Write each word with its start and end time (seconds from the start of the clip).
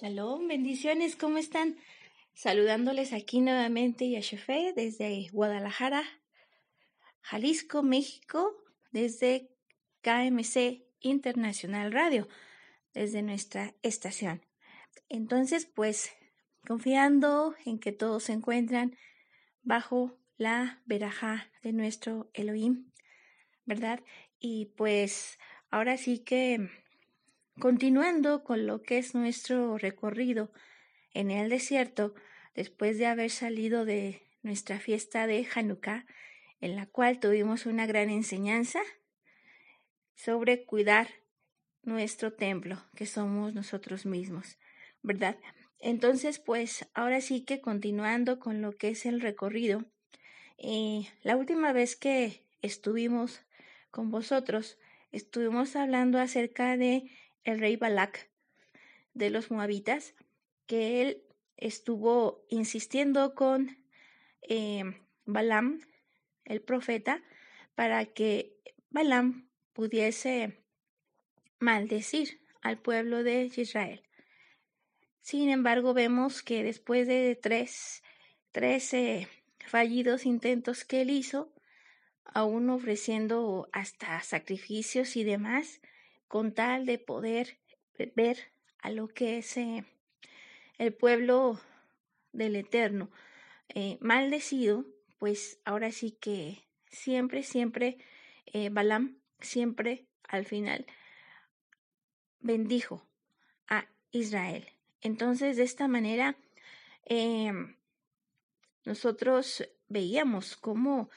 Shalom, 0.00 0.46
bendiciones, 0.46 1.16
¿cómo 1.16 1.38
están? 1.38 1.76
Saludándoles 2.32 3.12
aquí 3.12 3.40
nuevamente 3.40 4.08
Yashefe 4.08 4.72
desde 4.76 5.26
Guadalajara, 5.32 6.04
Jalisco, 7.20 7.82
México, 7.82 8.54
desde 8.92 9.50
KMC 10.02 10.84
Internacional 11.00 11.90
Radio, 11.90 12.28
desde 12.94 13.22
nuestra 13.22 13.74
estación. 13.82 14.46
Entonces, 15.08 15.66
pues, 15.66 16.12
confiando 16.64 17.56
en 17.64 17.80
que 17.80 17.90
todos 17.90 18.22
se 18.22 18.34
encuentran 18.34 18.96
bajo 19.62 20.16
la 20.36 20.80
veraja 20.86 21.50
de 21.64 21.72
nuestro 21.72 22.30
Elohim, 22.34 22.92
¿verdad? 23.64 24.00
Y 24.38 24.66
pues, 24.76 25.40
ahora 25.70 25.96
sí 25.96 26.20
que 26.20 26.70
Continuando 27.60 28.44
con 28.44 28.68
lo 28.68 28.82
que 28.82 28.98
es 28.98 29.16
nuestro 29.16 29.78
recorrido 29.78 30.52
en 31.12 31.32
el 31.32 31.48
desierto, 31.48 32.14
después 32.54 32.98
de 32.98 33.06
haber 33.06 33.30
salido 33.30 33.84
de 33.84 34.22
nuestra 34.42 34.78
fiesta 34.78 35.26
de 35.26 35.44
Hanukkah, 35.52 36.06
en 36.60 36.76
la 36.76 36.86
cual 36.86 37.18
tuvimos 37.18 37.66
una 37.66 37.86
gran 37.86 38.10
enseñanza 38.10 38.80
sobre 40.14 40.64
cuidar 40.66 41.08
nuestro 41.82 42.32
templo, 42.32 42.80
que 42.94 43.06
somos 43.06 43.54
nosotros 43.54 44.06
mismos, 44.06 44.56
¿verdad? 45.02 45.36
Entonces, 45.80 46.38
pues 46.38 46.88
ahora 46.94 47.20
sí 47.20 47.44
que 47.44 47.60
continuando 47.60 48.38
con 48.38 48.62
lo 48.62 48.76
que 48.76 48.90
es 48.90 49.04
el 49.04 49.20
recorrido, 49.20 49.84
eh, 50.58 51.08
la 51.22 51.36
última 51.36 51.72
vez 51.72 51.96
que 51.96 52.44
estuvimos 52.62 53.40
con 53.90 54.12
vosotros, 54.12 54.78
estuvimos 55.10 55.74
hablando 55.74 56.20
acerca 56.20 56.76
de 56.76 57.10
el 57.48 57.60
rey 57.60 57.76
Balak 57.76 58.30
de 59.14 59.30
los 59.30 59.50
moabitas, 59.50 60.14
que 60.66 61.00
él 61.00 61.22
estuvo 61.56 62.44
insistiendo 62.50 63.34
con 63.34 63.78
eh, 64.42 64.84
Balaam, 65.24 65.80
el 66.44 66.60
profeta, 66.60 67.22
para 67.74 68.04
que 68.04 68.60
Balaam 68.90 69.48
pudiese 69.72 70.62
maldecir 71.58 72.40
al 72.60 72.78
pueblo 72.78 73.22
de 73.22 73.50
Israel. 73.56 74.02
Sin 75.22 75.48
embargo, 75.48 75.94
vemos 75.94 76.42
que 76.42 76.62
después 76.62 77.06
de 77.06 77.34
tres, 77.34 78.02
trece 78.52 79.28
fallidos 79.66 80.26
intentos 80.26 80.84
que 80.84 81.00
él 81.00 81.10
hizo, 81.10 81.54
aún 82.24 82.68
ofreciendo 82.68 83.68
hasta 83.72 84.20
sacrificios 84.22 85.16
y 85.16 85.24
demás, 85.24 85.80
con 86.28 86.52
tal 86.52 86.86
de 86.86 86.98
poder 86.98 87.58
ver 88.14 88.52
a 88.78 88.90
lo 88.90 89.08
que 89.08 89.38
es 89.38 89.56
eh, 89.56 89.84
el 90.78 90.94
pueblo 90.94 91.60
del 92.32 92.56
Eterno 92.56 93.10
eh, 93.68 93.98
maldecido, 94.00 94.86
pues 95.18 95.60
ahora 95.64 95.90
sí 95.90 96.12
que 96.12 96.64
siempre, 96.86 97.42
siempre, 97.42 97.98
eh, 98.46 98.70
Balaam 98.70 99.18
siempre 99.40 100.06
al 100.28 100.44
final 100.44 100.86
bendijo 102.40 103.06
a 103.66 103.88
Israel. 104.10 104.68
Entonces, 105.00 105.56
de 105.56 105.64
esta 105.64 105.88
manera, 105.88 106.36
em, 107.04 107.76
nosotros 108.84 109.68
veíamos 109.88 110.56
cómo, 110.56 111.10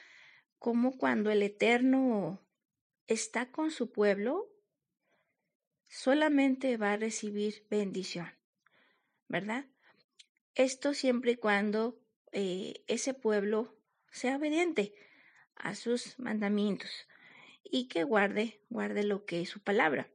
cómo 0.58 0.96
cuando 0.98 1.30
el 1.30 1.42
Eterno 1.42 2.40
está 3.06 3.50
con 3.50 3.70
su 3.70 3.90
pueblo, 3.90 4.51
solamente 5.92 6.78
va 6.78 6.92
a 6.92 6.96
recibir 6.96 7.66
bendición, 7.68 8.26
¿verdad? 9.28 9.66
Esto 10.54 10.94
siempre 10.94 11.32
y 11.32 11.36
cuando 11.36 12.00
eh, 12.32 12.82
ese 12.86 13.12
pueblo 13.12 13.76
sea 14.10 14.38
obediente 14.38 14.94
a 15.54 15.74
sus 15.74 16.18
mandamientos 16.18 16.90
y 17.62 17.88
que 17.88 18.04
guarde, 18.04 18.62
guarde 18.70 19.04
lo 19.04 19.26
que 19.26 19.42
es 19.42 19.50
su 19.50 19.60
palabra. 19.60 20.08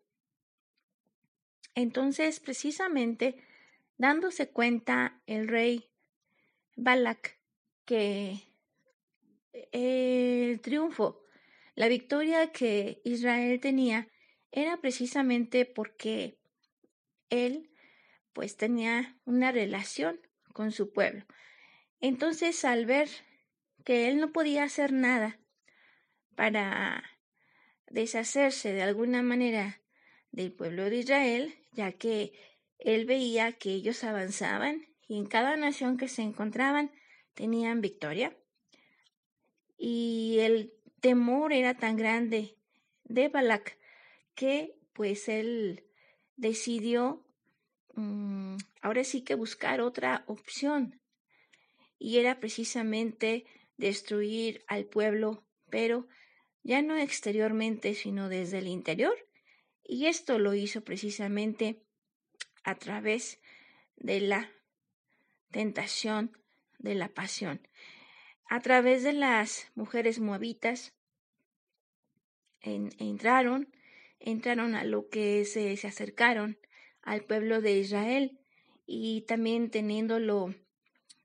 Entonces, 1.75 2.39
precisamente, 2.39 3.37
dándose 3.97 4.49
cuenta 4.49 5.21
el 5.27 5.47
rey 5.47 5.91
Balak 6.75 7.37
que 7.85 8.41
el 9.71 10.59
triunfo, 10.61 11.21
la 11.75 11.87
victoria 11.87 12.51
que 12.51 12.99
Israel 13.03 13.59
tenía 13.59 14.07
era 14.51 14.77
precisamente 14.77 15.65
porque 15.65 16.37
él 17.29 17.69
pues 18.33 18.57
tenía 18.57 19.17
una 19.25 19.51
relación 19.51 20.19
con 20.53 20.71
su 20.71 20.91
pueblo. 20.91 21.25
Entonces, 21.99 22.63
al 22.65 22.85
ver 22.85 23.09
que 23.83 24.07
él 24.07 24.19
no 24.19 24.31
podía 24.31 24.63
hacer 24.63 24.91
nada 24.93 25.39
para 26.35 27.03
deshacerse 27.89 28.73
de 28.73 28.83
alguna 28.83 29.23
manera 29.23 29.81
del 30.31 30.51
pueblo 30.51 30.89
de 30.89 30.97
Israel, 30.97 31.55
ya 31.71 31.91
que 31.93 32.33
él 32.79 33.05
veía 33.05 33.53
que 33.53 33.71
ellos 33.71 34.03
avanzaban 34.03 34.87
y 35.07 35.17
en 35.17 35.25
cada 35.25 35.55
nación 35.55 35.97
que 35.97 36.07
se 36.07 36.21
encontraban 36.21 36.91
tenían 37.33 37.81
victoria. 37.81 38.35
Y 39.77 40.37
el 40.41 40.73
temor 41.01 41.53
era 41.53 41.75
tan 41.75 41.97
grande 41.97 42.55
de 43.05 43.29
Balak 43.29 43.77
que 44.37 44.77
pues 44.93 45.27
él 45.29 45.83
decidió 46.35 47.25
mm, 47.95 48.57
ahora 48.81 49.03
sí 49.03 49.23
que 49.23 49.33
buscar 49.33 49.81
otra 49.81 50.23
opción 50.27 51.01
y 51.97 52.19
era 52.19 52.39
precisamente 52.39 53.45
destruir 53.77 54.63
al 54.67 54.85
pueblo, 54.85 55.43
pero 55.71 56.07
ya 56.61 56.83
no 56.83 56.95
exteriormente, 56.97 57.95
sino 57.95 58.29
desde 58.29 58.59
el 58.59 58.67
interior. 58.67 59.17
Y 59.83 60.05
esto 60.05 60.37
lo 60.37 60.53
hizo 60.53 60.83
precisamente 60.83 61.81
a 62.63 62.75
través 62.75 63.41
de 63.95 64.21
la 64.21 64.51
tentación 65.49 66.37
de 66.77 66.93
la 66.93 67.09
pasión. 67.09 67.67
A 68.47 68.59
través 68.59 69.01
de 69.01 69.13
las 69.13 69.71
mujeres 69.73 70.19
moabitas 70.19 70.93
entraron 72.61 73.73
entraron 74.19 74.75
a 74.75 74.83
lo 74.83 75.09
que 75.09 75.45
se, 75.45 75.75
se 75.77 75.87
acercaron 75.87 76.57
al 77.01 77.23
pueblo 77.23 77.61
de 77.61 77.77
Israel 77.77 78.39
y 78.85 79.21
también 79.21 79.69
teniéndolo 79.69 80.53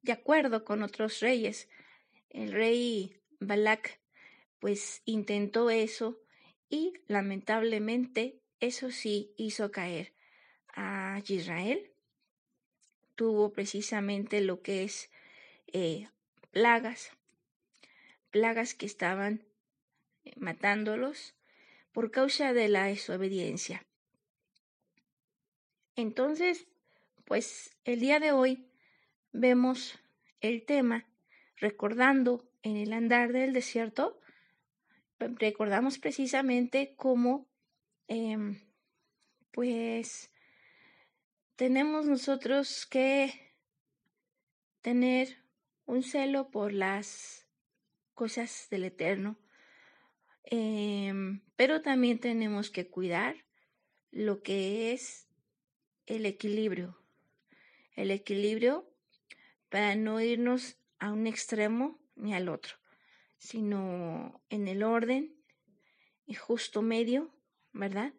de 0.03 0.13
acuerdo 0.13 0.65
con 0.65 0.83
otros 0.83 1.21
reyes. 1.21 1.69
El 2.31 2.53
rey 2.53 3.17
Balak 3.41 4.01
pues 4.59 5.03
intentó 5.05 5.71
eso 5.71 6.21
y 6.69 6.95
lamentablemente 7.07 8.41
eso 8.61 8.91
sí 8.91 9.35
hizo 9.37 9.71
caer 9.71 10.13
a 10.69 11.21
Israel. 11.27 11.91
Tuvo 13.17 13.53
precisamente 13.53 14.41
lo 14.41 14.63
que 14.63 14.85
es 14.85 15.11
eh, 15.73 16.09
plagas, 16.53 17.11
plagas 18.31 18.75
que 18.75 18.87
estaban 18.87 19.45
eh, 20.25 20.33
matándolos 20.37 21.35
por 21.93 22.11
causa 22.11 22.53
de 22.53 22.69
la 22.69 22.87
desobediencia. 22.87 23.87
Entonces, 25.95 26.67
pues 27.25 27.77
el 27.85 28.01
día 28.01 28.19
de 28.19 28.33
hoy 28.33 28.67
vemos 29.33 29.99
el 30.41 30.65
tema 30.65 31.07
recordando 31.57 32.49
en 32.63 32.77
el 32.77 32.93
andar 32.93 33.33
del 33.33 33.53
desierto, 33.53 34.19
recordamos 35.19 35.99
precisamente 35.99 36.95
cómo, 36.97 37.47
em, 38.09 38.61
pues, 39.53 40.33
tenemos 41.57 42.07
nosotros 42.07 42.87
que 42.87 43.53
tener 44.81 45.39
un 45.87 46.03
celo 46.03 46.51
por 46.51 46.73
las 46.73 47.47
cosas 48.15 48.69
del 48.71 48.85
Eterno, 48.85 49.37
Em, 50.45 51.41
pero 51.57 51.83
también 51.83 52.19
tenemos 52.19 52.71
que 52.71 52.89
cuidar 52.89 53.37
lo 54.11 54.43
que 54.43 54.93
es 54.93 55.29
el 56.07 56.27
equilibrio. 56.27 56.99
El 57.95 58.11
equilibrio 58.11 58.89
para 59.69 59.95
no 59.95 60.21
irnos 60.21 60.79
a 60.99 61.13
un 61.13 61.27
extremo 61.27 61.99
ni 62.15 62.35
al 62.35 62.49
otro, 62.49 62.77
sino 63.39 64.43
en 64.51 64.69
el 64.69 64.83
orden 64.83 65.35
y 66.27 66.35
justo 66.35 66.83
medio, 66.83 67.35
¿verdad? 67.73 68.13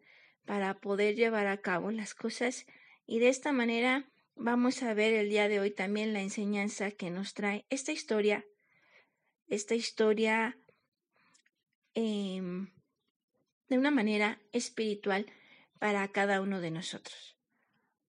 Para 0.44 0.80
poder 0.80 1.14
llevar 1.14 1.46
a 1.46 1.60
cabo 1.60 1.90
las 1.90 2.14
cosas 2.14 2.66
y 3.06 3.18
de 3.18 3.28
esta 3.28 3.52
manera 3.52 4.10
vamos 4.34 4.82
a 4.82 4.94
ver 4.94 5.14
el 5.14 5.28
día 5.28 5.48
de 5.48 5.60
hoy 5.60 5.70
también 5.70 6.12
la 6.12 6.20
enseñanza 6.20 6.90
que 6.90 7.10
nos 7.10 7.34
trae 7.34 7.64
esta 7.70 7.92
historia, 7.92 8.44
esta 9.46 9.74
historia 9.74 10.58
Em, 11.94 12.72
de 13.68 13.78
una 13.78 13.90
manera 13.90 14.40
espiritual 14.52 15.26
para 15.78 16.06
cada 16.08 16.40
uno 16.40 16.60
de 16.60 16.70
nosotros. 16.70 17.36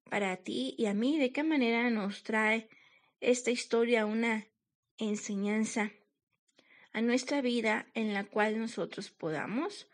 para 0.09 0.37
ti 0.37 0.75
y 0.77 0.85
a 0.85 0.93
mí, 0.93 1.17
de 1.17 1.31
qué 1.31 1.43
manera 1.43 1.89
nos 1.89 2.21
trae 2.23 2.69
esta 3.21 3.49
historia 3.49 4.05
una 4.05 4.47
enseñanza 4.97 5.91
a 6.93 7.01
nuestra 7.01 7.41
vida 7.41 7.87
en 7.95 8.13
la 8.13 8.23
cual 8.23 8.59
nosotros 8.59 9.09
podamos 9.09 9.89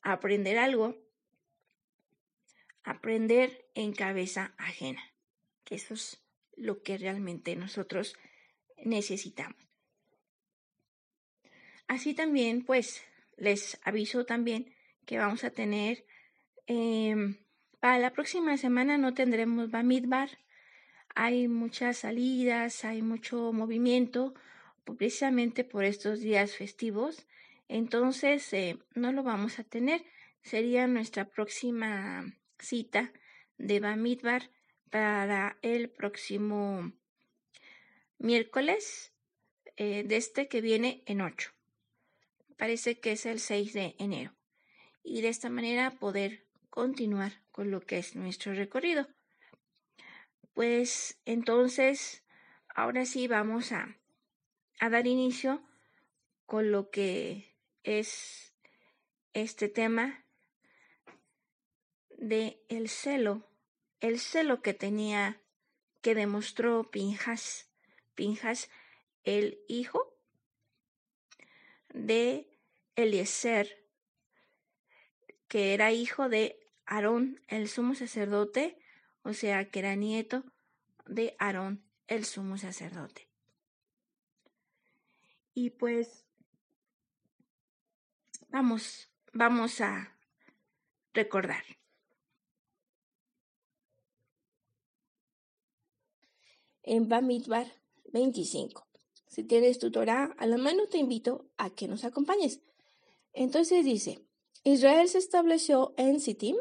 aprender 0.00 0.58
algo, 0.58 0.96
aprender 2.84 3.68
en 3.74 3.92
cabeza 3.92 4.54
ajena, 4.58 5.02
que 5.64 5.74
eso 5.74 5.94
es 5.94 6.24
lo 6.56 6.82
que 6.82 6.98
realmente 6.98 7.56
nosotros 7.56 8.16
necesitamos. 8.84 9.60
Así 11.88 12.14
también, 12.14 12.64
pues, 12.64 13.02
les 13.36 13.78
aviso 13.82 14.24
también 14.24 14.74
que 15.06 15.18
vamos 15.18 15.44
a 15.44 15.50
tener, 15.50 16.04
em, 16.66 17.38
para 17.80 17.98
la 17.98 18.12
próxima 18.12 18.56
semana 18.56 18.98
no 18.98 19.14
tendremos 19.14 19.70
Bamidbar, 19.70 20.30
hay 21.14 21.48
muchas 21.48 21.98
salidas, 21.98 22.84
hay 22.84 23.02
mucho 23.02 23.52
movimiento, 23.52 24.34
precisamente 24.96 25.64
por 25.64 25.84
estos 25.84 26.20
días 26.20 26.56
festivos, 26.56 27.26
entonces 27.68 28.52
eh, 28.52 28.78
no 28.94 29.12
lo 29.12 29.22
vamos 29.22 29.58
a 29.58 29.64
tener. 29.64 30.04
Sería 30.42 30.86
nuestra 30.86 31.24
próxima 31.24 32.24
cita 32.58 33.12
de 33.58 33.80
Bamidbar 33.80 34.50
para 34.90 35.58
el 35.62 35.88
próximo 35.88 36.92
miércoles 38.18 39.12
eh, 39.76 40.04
de 40.04 40.16
este 40.16 40.48
que 40.48 40.60
viene 40.60 41.02
en 41.06 41.20
8. 41.20 41.52
Parece 42.62 43.00
que 43.00 43.10
es 43.10 43.26
el 43.26 43.40
6 43.40 43.72
de 43.72 43.96
enero. 43.98 44.36
Y 45.02 45.20
de 45.20 45.30
esta 45.30 45.50
manera 45.50 45.98
poder 45.98 46.46
continuar 46.70 47.42
con 47.50 47.72
lo 47.72 47.80
que 47.80 47.98
es 47.98 48.14
nuestro 48.14 48.54
recorrido. 48.54 49.08
Pues 50.54 51.20
entonces, 51.24 52.22
ahora 52.68 53.04
sí 53.04 53.26
vamos 53.26 53.72
a 53.72 53.98
a 54.78 54.90
dar 54.90 55.08
inicio 55.08 55.60
con 56.46 56.70
lo 56.70 56.90
que 56.90 57.52
es 57.82 58.54
este 59.32 59.68
tema 59.68 60.24
de 62.10 62.62
el 62.68 62.88
celo, 62.88 63.44
el 63.98 64.20
celo 64.20 64.62
que 64.62 64.72
tenía, 64.72 65.42
que 66.00 66.14
demostró 66.14 66.92
Pinjas, 66.92 67.68
Pinjas, 68.14 68.70
el 69.24 69.58
hijo 69.66 70.16
de 71.92 72.51
Eliezer, 72.96 73.86
que 75.48 75.74
era 75.74 75.92
hijo 75.92 76.28
de 76.28 76.58
Aarón, 76.86 77.40
el 77.48 77.68
sumo 77.68 77.94
sacerdote, 77.94 78.78
o 79.22 79.32
sea, 79.32 79.70
que 79.70 79.78
era 79.78 79.94
nieto 79.94 80.44
de 81.06 81.36
Aarón, 81.38 81.84
el 82.06 82.24
sumo 82.24 82.58
sacerdote. 82.58 83.28
Y 85.54 85.70
pues 85.70 86.26
vamos, 88.48 89.10
vamos 89.32 89.80
a 89.80 90.16
recordar. 91.12 91.64
En 96.82 97.08
Bamidbar 97.08 97.66
25. 98.12 98.88
Si 99.26 99.44
tienes 99.44 99.78
tu 99.78 99.90
Torah 99.90 100.34
a 100.36 100.46
la 100.46 100.58
mano, 100.58 100.88
te 100.88 100.98
invito 100.98 101.50
a 101.56 101.70
que 101.70 101.88
nos 101.88 102.04
acompañes. 102.04 102.60
Entonces 103.32 103.84
dice, 103.84 104.20
Israel 104.64 105.08
se 105.08 105.18
estableció 105.18 105.94
en 105.96 106.20
Sittim 106.20 106.56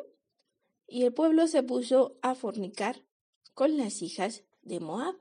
y 0.88 1.03
el 1.03 1.13
pueblo 1.13 1.47
se 1.47 1.63
puso 1.63 2.18
a 2.21 2.35
fornicar 2.35 3.03
con 3.53 3.77
las 3.77 4.01
hijas 4.01 4.44
de 4.62 4.79
Moab. 4.79 5.15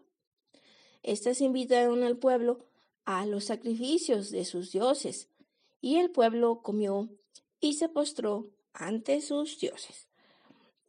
Estas 1.02 1.41
invitaron 1.41 2.02
al 2.02 2.19
pueblo 2.19 2.67
a 3.05 3.26
los 3.26 3.44
sacrificios 3.44 4.31
de 4.31 4.44
sus 4.44 4.73
dioses, 4.73 5.29
y 5.81 5.97
el 5.97 6.11
pueblo 6.11 6.62
comió 6.62 7.08
y 7.61 7.75
se 7.75 7.88
postró 7.88 8.50
ante 8.73 9.20
sus 9.20 9.58
dioses. 9.58 10.08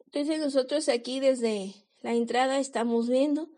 Entonces 0.04 0.40
nosotros 0.40 0.88
aquí 0.88 1.20
desde 1.20 1.74
la 2.02 2.14
entrada 2.14 2.58
estamos 2.58 3.08
viendo 3.08 3.48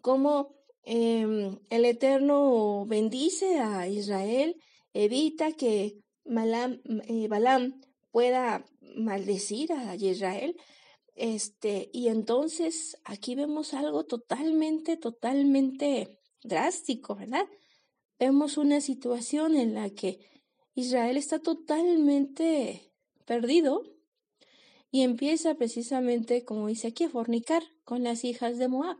cómo 0.00 0.56
em, 0.82 1.58
el 1.68 1.84
Eterno 1.84 2.86
bendice 2.86 3.58
a 3.58 3.88
Israel, 3.88 4.56
evita 4.94 5.52
que 5.52 5.98
Malam, 6.28 6.80
eh, 7.08 7.28
Balaam 7.28 7.80
pueda 8.10 8.64
maldecir 8.96 9.72
a 9.72 9.94
Israel. 9.96 10.56
Este, 11.14 11.90
y 11.92 12.08
entonces 12.08 12.96
aquí 13.04 13.34
vemos 13.34 13.74
algo 13.74 14.04
totalmente, 14.04 14.96
totalmente 14.96 16.20
drástico, 16.42 17.16
¿verdad? 17.16 17.46
vemos 18.18 18.58
una 18.58 18.80
situación 18.80 19.56
en 19.56 19.74
la 19.74 19.90
que 19.90 20.18
Israel 20.74 21.16
está 21.16 21.38
totalmente 21.38 22.92
perdido 23.24 23.82
y 24.90 25.02
empieza 25.02 25.54
precisamente, 25.54 26.44
como 26.44 26.68
dice 26.68 26.88
aquí, 26.88 27.04
a 27.04 27.10
fornicar 27.10 27.62
con 27.84 28.02
las 28.02 28.24
hijas 28.24 28.58
de 28.58 28.68
Moab. 28.68 28.96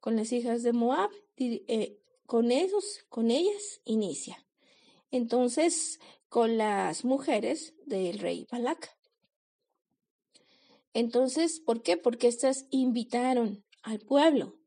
Con 0.00 0.16
las 0.16 0.32
hijas 0.32 0.62
de 0.62 0.72
Moab, 0.72 1.10
eh, 1.36 1.98
con 2.26 2.52
esos, 2.52 3.04
con 3.08 3.30
ellas 3.30 3.80
inicia. 3.84 4.46
Entonces, 5.10 5.98
con 6.34 6.58
las 6.58 7.04
mujeres 7.04 7.74
del 7.86 8.18
rey 8.18 8.44
Balak. 8.50 8.98
Entonces, 10.92 11.60
¿por 11.60 11.84
qué? 11.84 11.96
Porque 11.96 12.26
éstas 12.26 12.66
invitaron 12.70 13.64
al 13.84 14.00
pueblo 14.00 14.58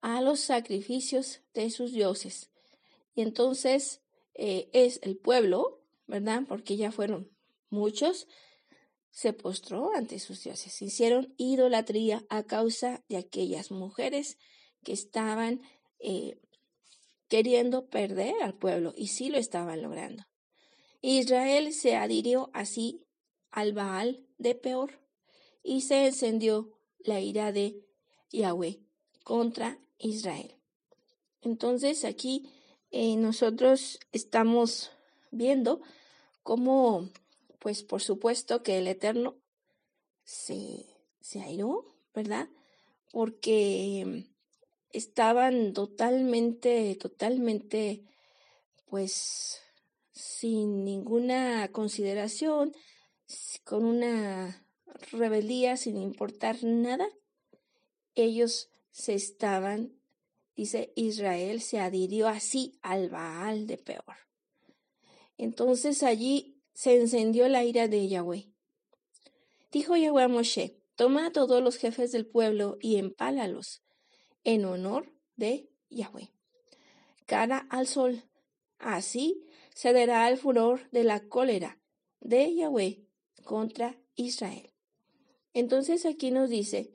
a 0.00 0.20
los 0.20 0.40
sacrificios 0.40 1.42
de 1.54 1.70
sus 1.70 1.92
dioses 1.92 2.50
y 3.14 3.22
entonces 3.22 4.02
eh, 4.34 4.68
es 4.72 4.98
el 5.04 5.16
pueblo, 5.16 5.80
¿verdad? 6.08 6.42
Porque 6.48 6.76
ya 6.76 6.90
fueron 6.90 7.30
muchos, 7.70 8.26
se 9.12 9.32
postró 9.32 9.94
ante 9.94 10.18
sus 10.18 10.42
dioses. 10.42 10.82
Hicieron 10.82 11.32
idolatría 11.36 12.26
a 12.30 12.42
causa 12.42 13.04
de 13.08 13.18
aquellas 13.18 13.70
mujeres 13.70 14.38
que 14.82 14.92
estaban 14.92 15.60
eh, 16.00 16.40
queriendo 17.28 17.86
perder 17.90 18.42
al 18.42 18.58
pueblo 18.58 18.92
y 18.96 19.06
sí 19.06 19.28
lo 19.28 19.38
estaban 19.38 19.82
logrando. 19.82 20.24
Israel 21.08 21.72
se 21.72 21.94
adhirió 21.94 22.50
así 22.52 23.06
al 23.52 23.74
Baal 23.74 24.26
de 24.38 24.56
Peor 24.56 24.98
y 25.62 25.82
se 25.82 26.06
encendió 26.06 26.80
la 26.98 27.20
ira 27.20 27.52
de 27.52 27.86
Yahweh 28.32 28.80
contra 29.22 29.78
Israel. 29.98 30.56
Entonces 31.42 32.04
aquí 32.04 32.50
eh, 32.90 33.14
nosotros 33.14 34.00
estamos 34.10 34.90
viendo 35.30 35.80
cómo, 36.42 37.08
pues 37.60 37.84
por 37.84 38.02
supuesto 38.02 38.64
que 38.64 38.78
el 38.78 38.88
Eterno 38.88 39.36
se, 40.24 40.86
se 41.20 41.40
airó, 41.40 41.84
¿verdad? 42.14 42.48
Porque 43.12 44.24
estaban 44.90 45.72
totalmente, 45.72 46.96
totalmente, 46.96 48.02
pues 48.86 49.62
sin 50.16 50.84
ninguna 50.84 51.68
consideración, 51.70 52.74
con 53.62 53.84
una 53.84 54.66
rebeldía 55.12 55.76
sin 55.76 55.96
importar 55.96 56.64
nada, 56.64 57.06
ellos 58.16 58.70
se 58.90 59.14
estaban 59.14 59.96
Dice, 60.56 60.90
Israel 60.96 61.60
se 61.60 61.80
adhirió 61.80 62.28
así 62.28 62.78
al 62.80 63.10
Baal 63.10 63.66
de 63.66 63.76
peor. 63.76 64.16
Entonces 65.36 66.02
allí 66.02 66.62
se 66.72 66.98
encendió 66.98 67.46
la 67.48 67.62
ira 67.62 67.88
de 67.88 68.08
Yahweh. 68.08 68.48
Dijo 69.70 69.96
Yahweh 69.96 70.22
a 70.22 70.28
Moshe, 70.28 70.80
toma 70.94 71.26
a 71.26 71.32
todos 71.32 71.62
los 71.62 71.76
jefes 71.76 72.10
del 72.12 72.26
pueblo 72.26 72.78
y 72.80 72.96
empálalos 72.96 73.82
en 74.44 74.64
honor 74.64 75.12
de 75.36 75.68
Yahweh. 75.90 76.32
Cara 77.26 77.66
al 77.68 77.86
sol. 77.86 78.22
Así 78.78 79.42
cederá 79.76 80.28
el 80.28 80.38
furor 80.38 80.88
de 80.90 81.04
la 81.04 81.28
cólera 81.28 81.78
de 82.20 82.54
Yahweh 82.54 83.04
contra 83.44 83.96
Israel. 84.14 84.72
Entonces 85.52 86.06
aquí 86.06 86.30
nos 86.30 86.50
dice, 86.50 86.94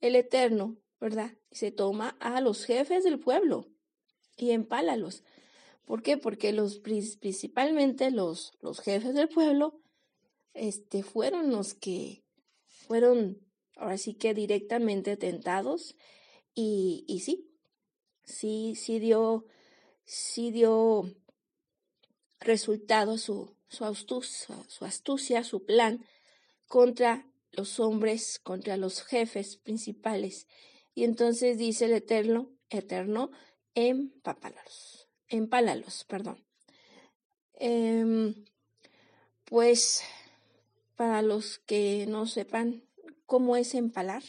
el 0.00 0.16
Eterno 0.16 0.82
¿verdad? 1.02 1.32
Se 1.50 1.72
toma 1.72 2.16
a 2.20 2.40
los 2.40 2.64
jefes 2.64 3.02
del 3.02 3.18
pueblo 3.18 3.66
y 4.36 4.52
empálalos. 4.52 5.24
¿Por 5.84 6.00
qué? 6.00 6.16
Porque 6.16 6.52
los 6.52 6.78
principalmente 6.78 8.12
los, 8.12 8.52
los 8.60 8.78
jefes 8.78 9.12
del 9.12 9.28
pueblo 9.28 9.80
este, 10.54 11.02
fueron 11.02 11.50
los 11.50 11.74
que 11.74 12.22
fueron 12.66 13.40
ahora 13.74 13.98
sí 13.98 14.14
que 14.14 14.32
directamente 14.32 15.16
tentados 15.16 15.96
y, 16.54 17.04
y 17.08 17.18
sí, 17.18 17.50
sí, 18.22 18.74
sí 18.76 19.00
dio, 19.00 19.44
sí 20.04 20.52
dio 20.52 21.16
resultado 22.44 23.18
su, 23.18 23.56
su, 23.68 23.84
astucia, 23.84 24.56
su 24.68 24.84
astucia, 24.84 25.44
su 25.44 25.64
plan 25.64 26.04
contra 26.66 27.26
los 27.52 27.80
hombres 27.80 28.38
contra 28.38 28.76
los 28.76 29.02
jefes 29.02 29.56
principales. 29.56 30.46
Y 30.94 31.04
entonces 31.04 31.58
dice 31.58 31.86
el 31.86 31.92
Eterno, 31.92 32.50
Eterno, 32.70 33.30
empápalos, 33.74 35.08
empálalos, 35.28 36.04
perdón. 36.04 36.44
Em, 37.54 38.34
pues 39.44 40.02
para 40.96 41.22
los 41.22 41.58
que 41.58 42.06
no 42.08 42.26
sepan 42.26 42.84
cómo 43.26 43.56
es 43.56 43.74
empalar, 43.74 44.22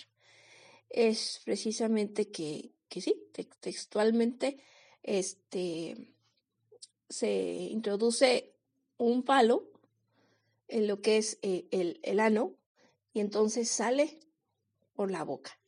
es 0.89 1.41
precisamente 1.43 2.29
que, 2.29 2.71
que 2.89 3.01
sí, 3.01 3.15
textualmente, 3.59 4.57
este, 5.01 6.12
se 7.09 7.31
introduce 7.69 8.53
un 8.97 9.23
palo 9.23 9.69
en 10.67 10.87
lo 10.87 11.01
que 11.01 11.17
es 11.17 11.37
eh, 11.41 11.67
el, 11.71 11.99
el 12.03 12.19
ano 12.19 12.55
y 13.13 13.19
entonces 13.19 13.69
sale 13.69 14.19
por 14.93 15.11
la 15.11 15.23
boca. 15.23 15.59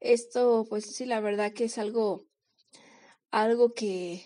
Esto, 0.00 0.66
pues 0.68 0.86
sí, 0.86 1.06
la 1.06 1.20
verdad 1.20 1.52
que 1.52 1.64
es 1.64 1.78
algo, 1.78 2.26
algo 3.30 3.74
que, 3.74 4.24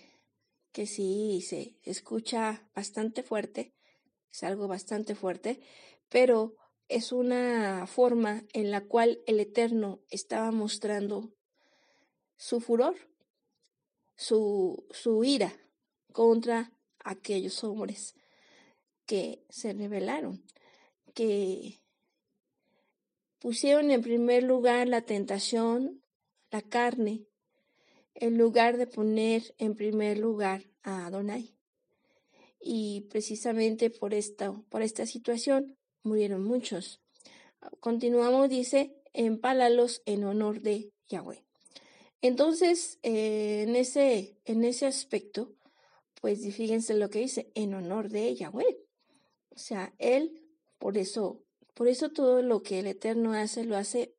que 0.73 0.87
sí 0.87 1.43
se 1.47 1.77
escucha 1.83 2.69
bastante 2.75 3.23
fuerte, 3.23 3.75
es 4.33 4.43
algo 4.43 4.69
bastante 4.69 5.15
fuerte, 5.15 5.61
pero 6.09 6.57
es 6.89 7.13
una 7.13 7.87
forma 7.87 8.45
en 8.53 8.71
la 8.71 8.81
cual 8.85 9.23
el 9.27 9.39
Eterno 9.41 10.01
estaba 10.09 10.51
mostrando 10.51 11.33
su 12.37 12.61
furor, 12.61 12.97
su, 14.17 14.87
su 14.91 15.23
ira 15.25 15.55
contra 16.13 16.73
aquellos 17.05 17.65
hombres 17.65 18.15
que 19.07 19.45
se 19.49 19.73
rebelaron, 19.73 20.45
que 21.15 21.81
pusieron 23.41 23.91
en 23.91 24.03
primer 24.03 24.43
lugar 24.43 24.87
la 24.87 25.03
tentación, 25.03 26.03
la 26.51 26.63
carne, 26.63 27.27
en 28.15 28.37
lugar 28.39 28.77
de 28.77 28.87
poner 28.87 29.55
en 29.59 29.75
primer 29.75 30.19
lugar 30.19 30.65
a 30.83 31.07
Adonai. 31.07 31.57
Y 32.61 33.03
precisamente 33.11 33.89
por 33.89 34.13
esta, 34.13 34.53
por 34.69 34.83
esta 34.83 35.07
situación 35.07 35.79
murieron 36.03 36.45
muchos. 36.45 37.01
Continuamos, 37.81 38.49
dice, 38.49 38.95
empálalos 39.13 40.03
en 40.05 40.25
honor 40.25 40.61
de 40.61 40.93
Yahweh. 41.09 41.43
Entonces, 42.23 42.99
eh, 43.03 43.65
en, 43.67 43.77
ese, 43.77 44.37
en 44.45 44.65
ese 44.65 44.87
aspecto, 44.87 45.55
pues 46.21 46.41
fíjense 46.55 46.95
lo 46.95 47.11
que 47.11 47.21
dice, 47.21 47.51
en 47.55 47.75
honor 47.75 48.11
de 48.11 48.35
Yahweh. 48.35 48.79
O 49.51 49.59
sea, 49.59 49.95
Él, 49.99 50.43
por 50.79 50.99
eso, 50.99 51.43
por 51.75 51.89
eso 51.89 52.11
todo 52.11 52.43
lo 52.43 52.63
que 52.63 52.79
el 52.79 52.87
Eterno 52.87 53.33
hace, 53.33 53.65
lo 53.65 53.77
hace 53.77 54.15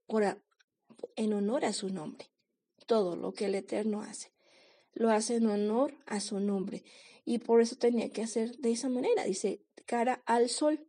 en 1.15 1.33
honor 1.33 1.65
a 1.65 1.73
su 1.73 1.89
nombre. 1.89 2.31
Todo 2.87 3.15
lo 3.15 3.33
que 3.33 3.45
el 3.45 3.55
Eterno 3.55 4.01
hace, 4.01 4.31
lo 4.93 5.11
hace 5.11 5.35
en 5.35 5.47
honor 5.47 5.93
a 6.07 6.19
su 6.19 6.39
nombre. 6.39 6.83
Y 7.23 7.37
por 7.37 7.61
eso 7.61 7.75
tenía 7.75 8.09
que 8.09 8.23
hacer 8.23 8.57
de 8.57 8.71
esa 8.71 8.89
manera. 8.89 9.23
Dice, 9.23 9.61
cara 9.85 10.23
al 10.25 10.49
sol. 10.49 10.87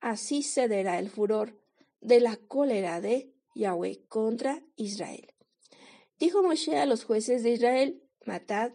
Así 0.00 0.42
cederá 0.42 0.98
el 0.98 1.10
furor 1.10 1.60
de 2.00 2.20
la 2.20 2.36
cólera 2.36 3.00
de 3.00 3.32
Yahweh 3.54 4.04
contra 4.08 4.62
Israel. 4.76 5.34
Dijo 6.18 6.42
Moshe 6.42 6.76
a 6.76 6.86
los 6.86 7.04
jueces 7.04 7.42
de 7.42 7.50
Israel, 7.50 8.02
matad 8.24 8.72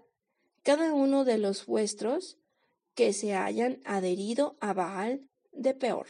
cada 0.63 0.93
uno 0.93 1.25
de 1.25 1.37
los 1.37 1.65
vuestros 1.65 2.37
que 2.95 3.13
se 3.13 3.35
hayan 3.35 3.81
adherido 3.85 4.57
a 4.59 4.73
Baal 4.73 5.29
de 5.51 5.73
peor. 5.73 6.07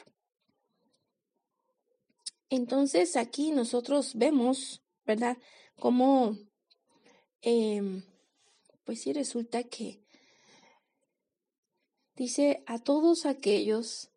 Entonces 2.50 3.16
aquí 3.16 3.52
nosotros 3.52 4.14
vemos, 4.16 4.84
¿verdad? 5.06 5.38
Cómo, 5.80 6.38
em, 7.42 8.04
pues 8.84 9.02
sí 9.02 9.12
resulta 9.12 9.64
que 9.64 10.04
dice 12.16 12.64
a 12.68 12.78
todos 12.78 13.26
aquellos, 13.26 14.12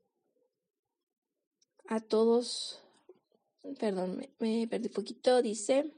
a 1.88 2.00
todos, 2.00 2.83
perdón, 3.78 4.19
me, 4.19 4.35
me 4.38 4.69
perdí 4.69 4.88
un 4.88 4.95
poquito, 4.95 5.40
dice, 5.40 5.95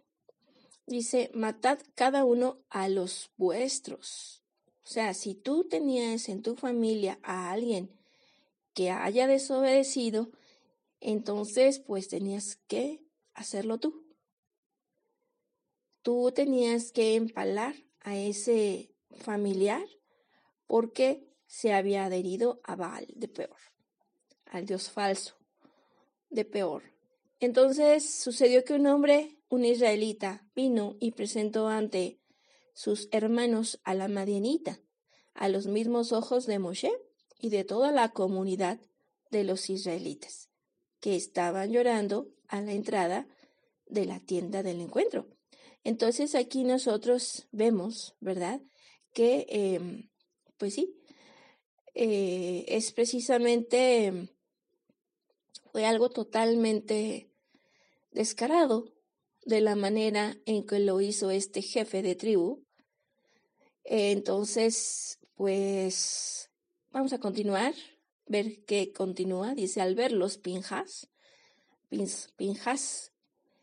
dice, 0.89 1.31
matad 1.35 1.79
cada 1.95 2.25
uno 2.25 2.59
a 2.69 2.89
los 2.89 3.31
vuestros. 3.37 4.43
O 4.85 4.89
sea, 4.91 5.15
si 5.15 5.35
tú 5.35 5.65
tenías 5.69 6.29
en 6.29 6.43
tu 6.43 6.57
familia 6.57 7.19
a 7.23 7.51
alguien 7.51 7.91
que 8.75 8.91
haya 8.91 9.27
desobedecido, 9.27 10.31
entonces 11.01 11.79
pues 11.79 12.09
tenías 12.09 12.57
que 12.67 13.05
hacerlo 13.35 13.79
tú. 13.79 14.05
Tú 16.03 16.33
tenías 16.35 16.91
que 16.91 17.17
empalar 17.17 17.75
a 18.01 18.17
ese 18.17 18.95
familiar 19.19 19.85
porque 20.67 21.29
se 21.47 21.73
había 21.73 22.05
adherido 22.05 22.61
a 22.65 22.77
Baal 22.77 23.07
de 23.15 23.29
peor, 23.29 23.59
al 24.47 24.65
dios 24.65 24.91
falso 24.91 25.37
de 26.31 26.45
peor. 26.45 26.83
Entonces 27.41 28.09
sucedió 28.09 28.65
que 28.65 28.75
un 28.75 28.87
hombre 28.87 29.38
un 29.49 29.65
israelita 29.65 30.47
vino 30.55 30.97
y 31.01 31.13
presentó 31.13 31.69
ante 31.69 32.21
sus 32.75 33.09
hermanos 33.11 33.81
a 33.85 33.95
la 33.95 34.09
madianita, 34.09 34.81
a 35.35 35.49
los 35.49 35.67
mismos 35.67 36.13
ojos 36.13 36.47
de 36.47 36.59
Moshe 36.59 36.93
y 37.39 37.49
de 37.49 37.65
toda 37.65 37.91
la 37.93 38.11
comunidad 38.11 38.79
de 39.31 39.45
los 39.45 39.71
israelitas, 39.71 40.51
que 41.01 41.17
estaban 41.17 41.73
llorando 41.73 42.29
a 42.47 42.61
la 42.61 42.73
entrada 42.73 43.27
de 43.87 44.05
la 44.05 44.21
tienda 44.21 44.63
del 44.63 44.81
encuentro. 44.81 45.27
Entonces 45.85 46.35
aquí 46.35 46.65
nosotros 46.65 47.49
vemos, 47.51 48.15
¿verdad? 48.21 48.61
Que, 49.13 49.47
em, 49.49 50.11
pues 50.59 50.75
sí, 50.75 50.95
eh, 51.95 52.65
es 52.69 52.93
precisamente, 52.93 54.29
fue 55.73 55.87
algo 55.87 56.11
totalmente 56.11 57.31
descarado 58.11 58.98
de 59.49 59.63
la 59.63 59.77
manera 59.77 60.37
en 60.45 60.67
que 60.67 60.79
lo 60.79 61.01
hizo 61.01 61.31
este 61.31 61.63
jefe 61.63 62.03
de 62.03 62.15
tribu. 62.15 62.67
Entonces, 63.83 65.19
pues 65.37 66.51
vamos 66.91 67.15
a 67.15 67.19
continuar, 67.19 67.73
ver 68.27 68.63
qué 68.67 68.93
continúa. 68.93 69.55
Dice, 69.55 69.81
al 69.81 69.95
ver 69.95 70.13
los 70.13 70.37
Pinjas, 70.37 71.09
Pinjas, 72.37 73.15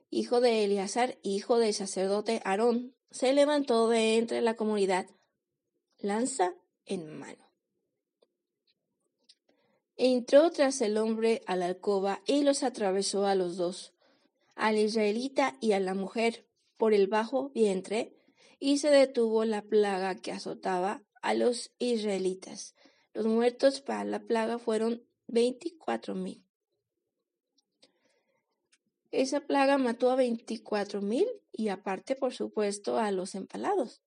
hijo 0.10 0.42
de 0.42 0.64
Eleazar, 0.64 1.20
hijo 1.22 1.60
del 1.60 1.76
sacerdote 1.76 2.42
Aarón, 2.44 2.96
se 3.12 3.34
levantó 3.34 3.88
de 3.88 4.18
entre 4.18 4.42
la 4.42 4.56
comunidad, 4.56 5.06
lanza 6.00 6.56
en 6.88 7.16
mano. 7.16 7.46
Entró 9.98 10.50
tras 10.50 10.82
el 10.82 10.98
hombre 10.98 11.44
a 11.46 11.56
la 11.56 11.68
alcoba 11.68 12.24
y 12.26 12.42
los 12.42 12.64
atravesó 12.64 13.28
a 13.28 13.36
los 13.36 13.56
dos 13.56 13.95
al 14.56 14.78
israelita 14.78 15.58
y 15.62 15.74
a 15.74 15.80
la 15.80 15.94
mujer 15.94 16.48
por 16.78 16.94
el 16.94 17.08
bajo 17.08 17.50
vientre, 17.50 18.18
y 18.60 18.78
se 18.80 18.90
detuvo 18.90 19.46
la 19.46 19.62
plaga 19.62 20.16
que 20.16 20.32
azotaba 20.32 21.04
a 21.22 21.34
los 21.34 21.74
israelitas. 21.78 22.76
Los 23.14 23.26
muertos 23.26 23.82
para 23.82 24.04
la 24.06 24.20
plaga 24.20 24.58
fueron 24.58 25.04
veinticuatro 25.28 26.16
mil. 26.16 26.44
Esa 29.12 29.42
plaga 29.42 29.78
mató 29.78 30.10
a 30.10 30.16
veinticuatro 30.16 31.02
mil 31.02 31.26
y 31.54 31.70
aparte, 31.70 32.16
por 32.16 32.34
supuesto, 32.34 32.98
a 32.98 33.12
los 33.12 33.36
empalados, 33.36 34.02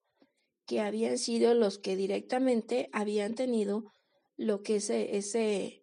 que 0.67 0.81
habían 0.81 1.17
sido 1.17 1.55
los 1.55 1.79
que 1.79 1.97
directamente 1.97 2.91
habían 2.93 3.35
tenido 3.35 3.91
lo 4.37 4.63
que 4.63 4.77
ese, 4.77 5.17
ese, 5.17 5.83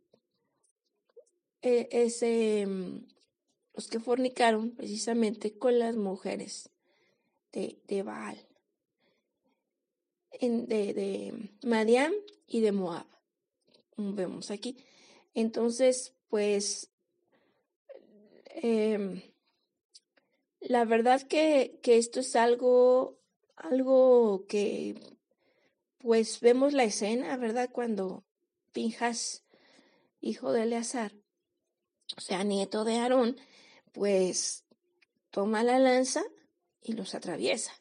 e, 1.62 1.90
ese 1.92 2.66
mm, 2.68 3.08
los 3.76 3.88
que 3.88 4.00
fornicaron 4.00 4.72
precisamente 4.72 5.58
con 5.58 5.80
las 5.80 5.96
mujeres 5.96 6.70
de, 7.52 7.80
de 7.88 8.04
Baal, 8.04 8.38
en, 10.32 10.68
de, 10.68 10.94
de 10.94 11.50
Madian 11.64 12.14
y 12.48 12.62
de 12.62 12.72
Moab. 12.72 13.06
Vemos 13.98 14.52
aquí. 14.52 14.78
Entonces, 15.34 16.14
pues, 16.30 16.92
em, 18.46 19.22
la 20.60 20.86
verdad 20.86 21.22
que, 21.22 21.80
que, 21.82 21.98
esto 21.98 22.22
es 22.22 22.36
algo, 22.36 23.20
algo 23.56 24.46
que, 24.48 24.96
pues, 25.98 26.40
vemos 26.40 26.74
la 26.74 26.86
escena, 26.86 27.36
¿verdad? 27.38 27.70
Cuando 27.72 28.26
Pinjas, 28.72 29.46
hijo 30.22 30.52
de 30.52 30.64
Eleazar, 30.64 31.14
o 32.18 32.22
sea, 32.22 32.44
nieto 32.44 32.84
de 32.84 32.96
Aarón, 32.98 33.38
pues 33.96 34.66
toma 35.32 35.64
la 35.64 35.80
lanza 35.80 36.22
y 36.82 36.94
los 36.94 37.16
atraviesa. 37.16 37.72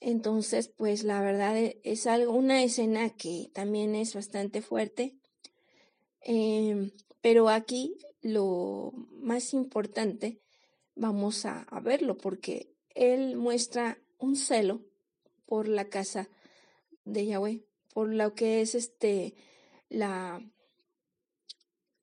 Entonces, 0.00 0.68
pues 0.68 1.02
la 1.02 1.22
verdad 1.22 1.56
e, 1.56 1.80
es 1.82 2.06
algo, 2.06 2.34
una 2.34 2.62
escena 2.62 3.08
que 3.08 3.50
también 3.54 3.94
es 3.94 4.14
bastante 4.14 4.60
fuerte. 4.60 5.16
Em, 6.20 6.92
pero 7.22 7.48
aquí 7.48 7.96
lo 8.20 8.92
más 9.12 9.54
importante, 9.54 10.42
vamos 10.94 11.46
a, 11.46 11.62
a 11.62 11.80
verlo 11.80 12.18
porque 12.18 12.74
él 12.94 13.36
muestra 13.36 13.98
un 14.18 14.36
celo 14.36 14.82
por 15.46 15.68
la 15.68 15.88
casa 15.88 16.28
de 17.04 17.26
Yahweh, 17.26 17.64
por 17.94 18.12
lo 18.12 18.34
que 18.34 18.60
es 18.60 18.74
este 18.74 19.34
la 19.88 20.40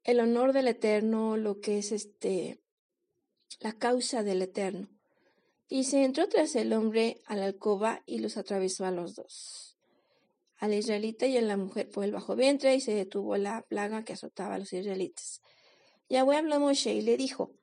el 0.04 0.20
honor 0.20 0.54
del 0.54 0.68
Eterno, 0.68 1.38
lo 1.38 1.62
que 1.62 1.78
es 1.78 1.92
este 1.92 2.60
la 3.60 3.74
causa 3.74 4.24
del 4.24 4.42
Eterno. 4.42 4.88
Y 5.68 5.86
se 5.86 6.04
entró 6.04 6.28
tras 6.28 6.56
el 6.56 6.74
hombre 6.74 7.22
a 7.26 7.36
la 7.36 7.46
alcoba 7.46 8.04
y 8.06 8.20
los 8.20 8.38
atravesó 8.38 8.86
a 8.86 8.92
los 8.92 9.16
dos, 9.16 9.78
al 10.58 10.74
israelita 10.74 11.28
y 11.28 11.38
a 11.38 11.42
la 11.42 11.58
mujer 11.58 11.90
por 11.90 12.04
el 12.04 12.12
bajo 12.12 12.36
vientre, 12.36 12.76
y 12.76 12.82
se 12.82 12.94
detuvo 12.94 13.38
la 13.38 13.62
plaga 13.62 14.04
que 14.04 14.14
azotaba 14.14 14.56
a 14.56 14.60
los 14.60 14.74
israelitas. 14.74 15.42
Yahweh 16.10 16.38
habló 16.38 16.56
a 16.56 16.60
Moshe 16.60 16.94
y 16.94 17.02
le 17.02 17.16
dijo, 17.16 17.54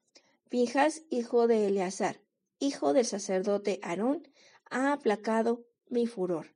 Pinjas, 0.48 1.02
hijo 1.10 1.46
de 1.46 1.66
Eleazar, 1.66 2.22
hijo 2.58 2.94
del 2.94 3.04
sacerdote 3.04 3.78
Aarón, 3.82 4.26
ha 4.70 4.92
aplacado 4.92 5.66
mi 5.88 6.06
furor 6.06 6.54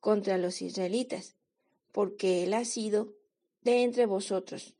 contra 0.00 0.38
los 0.38 0.62
israelitas, 0.62 1.36
porque 1.92 2.44
él 2.44 2.54
ha 2.54 2.64
sido 2.64 3.14
de 3.60 3.82
entre 3.82 4.06
vosotros 4.06 4.74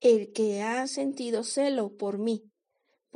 el 0.00 0.32
que 0.32 0.62
ha 0.62 0.86
sentido 0.86 1.42
celo 1.42 1.96
por 1.96 2.18
mí 2.18 2.47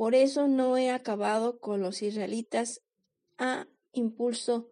por 0.03 0.15
eso 0.15 0.49
no 0.49 0.77
he 0.77 0.91
acabado 0.91 1.61
con 1.61 1.81
los 1.81 2.01
israelitas 2.01 2.81
a 3.37 3.67
impulso 3.93 4.69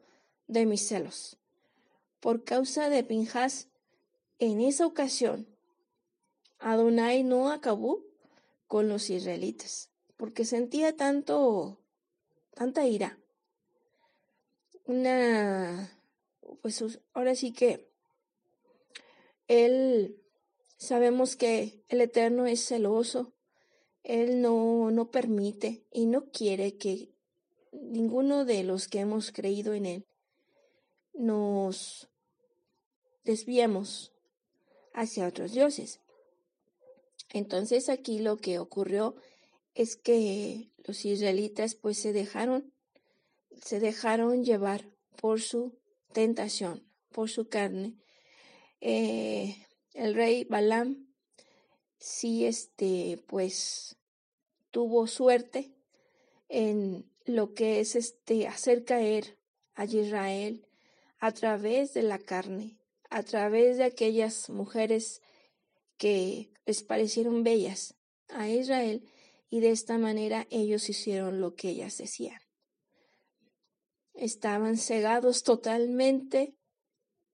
de 0.47 0.65
mis 0.65 0.85
celos. 0.85 1.37
Por 2.19 2.43
causa 2.43 2.89
de 2.89 3.05
Pinjas, 3.05 3.69
en 4.39 4.59
esa 4.59 4.85
ocasión, 4.85 5.47
Adonai 6.59 7.23
no 7.23 7.49
acabó 7.49 8.03
con 8.67 8.89
los 8.89 9.09
israelitas, 9.09 9.89
porque 10.17 10.43
sentía 10.43 10.97
tanto, 10.97 11.79
tanta 12.53 12.85
ira. 12.85 13.17
Una, 14.83 15.97
pues 16.61 16.83
ahora 17.13 17.35
sí 17.35 17.53
que 17.53 17.89
él, 19.47 20.21
sabemos 20.75 21.37
que 21.37 21.85
el 21.87 22.01
Eterno 22.01 22.47
es 22.47 22.67
celoso, 22.67 23.33
él 24.03 24.41
no, 24.41 24.91
no 24.91 25.11
permite 25.11 25.85
y 25.91 26.05
no 26.05 26.31
quiere 26.31 26.77
que 26.77 27.11
ninguno 27.71 28.45
de 28.45 28.63
los 28.63 28.87
que 28.87 28.99
hemos 28.99 29.31
creído 29.31 29.73
en 29.73 29.85
Él 29.85 30.05
nos 31.13 32.09
desviemos 33.23 34.11
hacia 34.93 35.27
otros 35.27 35.51
dioses. 35.51 35.99
Entonces 37.29 37.89
aquí 37.89 38.19
lo 38.19 38.37
que 38.37 38.59
ocurrió 38.59 39.15
es 39.75 39.95
que 39.95 40.71
los 40.83 41.05
israelitas 41.05 41.75
pues 41.75 41.97
se 41.97 42.11
dejaron, 42.11 42.73
se 43.63 43.79
dejaron 43.79 44.43
llevar 44.43 44.89
por 45.15 45.39
su 45.39 45.77
tentación, 46.11 46.85
por 47.11 47.29
su 47.29 47.47
carne. 47.47 47.95
Eh, 48.81 49.55
el 49.93 50.15
rey 50.15 50.43
Balaam 50.43 51.10
sí, 52.01 52.45
este, 52.45 53.23
pues 53.27 53.95
tuvo 54.71 55.05
suerte 55.07 55.71
en 56.49 57.09
lo 57.25 57.53
que 57.53 57.79
es 57.79 57.95
este 57.95 58.47
hacer 58.47 58.83
caer 58.83 59.37
a 59.75 59.85
Israel 59.85 60.65
a 61.19 61.31
través 61.31 61.93
de 61.93 62.01
la 62.01 62.17
carne, 62.17 62.79
a 63.09 63.21
través 63.21 63.77
de 63.77 63.83
aquellas 63.83 64.49
mujeres 64.49 65.21
que 65.97 66.51
les 66.65 66.81
parecieron 66.81 67.43
bellas 67.43 67.93
a 68.29 68.49
Israel 68.49 69.07
y 69.49 69.59
de 69.59 69.69
esta 69.69 69.99
manera 69.99 70.47
ellos 70.49 70.89
hicieron 70.89 71.39
lo 71.39 71.55
que 71.55 71.69
ellas 71.69 71.99
decían. 71.99 72.41
Estaban 74.15 74.77
cegados 74.77 75.43
totalmente 75.43 76.55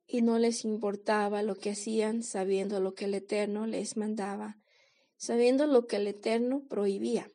y 0.07 0.21
no 0.21 0.39
les 0.39 0.63
importaba 0.63 1.43
lo 1.43 1.55
que 1.55 1.71
hacían 1.71 2.23
sabiendo 2.23 2.79
lo 2.79 2.95
que 2.95 3.05
el 3.05 3.13
Eterno 3.13 3.67
les 3.67 3.97
mandaba, 3.97 4.57
sabiendo 5.17 5.67
lo 5.67 5.85
que 5.85 5.97
el 5.97 6.07
Eterno 6.07 6.63
prohibía. 6.69 7.29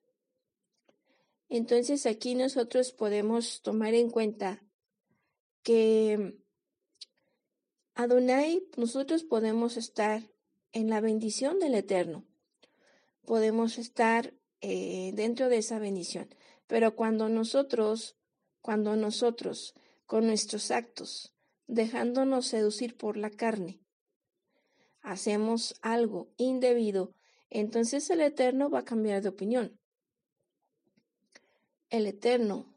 Entonces 1.50 2.06
aquí 2.06 2.34
nosotros 2.34 2.92
podemos 2.92 3.60
tomar 3.60 3.92
en 3.92 4.08
cuenta 4.08 4.64
que 5.62 6.38
Adonai, 7.94 8.66
nosotros 8.78 9.22
podemos 9.22 9.76
estar 9.76 10.30
en 10.72 10.88
la 10.88 11.02
bendición 11.02 11.58
del 11.58 11.74
Eterno, 11.74 12.24
podemos 13.26 13.76
estar 13.76 14.32
eh, 14.62 15.12
dentro 15.12 15.50
de 15.50 15.58
esa 15.58 15.78
bendición, 15.78 16.34
pero 16.66 16.96
cuando 16.96 17.28
nosotros, 17.28 18.16
cuando 18.62 18.96
nosotros 18.96 19.74
con 20.06 20.26
nuestros 20.26 20.70
actos 20.70 21.34
dejándonos 21.72 22.46
seducir 22.46 22.98
por 22.98 23.16
la 23.16 23.30
carne. 23.30 23.80
Hacemos 25.00 25.74
algo 25.80 26.28
indebido, 26.36 27.14
entonces 27.48 28.08
el 28.10 28.20
Eterno 28.20 28.68
va 28.68 28.80
a 28.80 28.84
cambiar 28.84 29.22
de 29.22 29.30
opinión. 29.30 29.80
El 31.88 32.06
Eterno, 32.06 32.74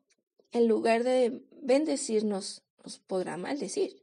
en 0.52 0.68
lugar 0.68 1.04
de 1.04 1.46
bendecirnos, 1.62 2.64
nos 2.84 3.00
podrá 3.00 3.36
maldecir. 3.36 4.02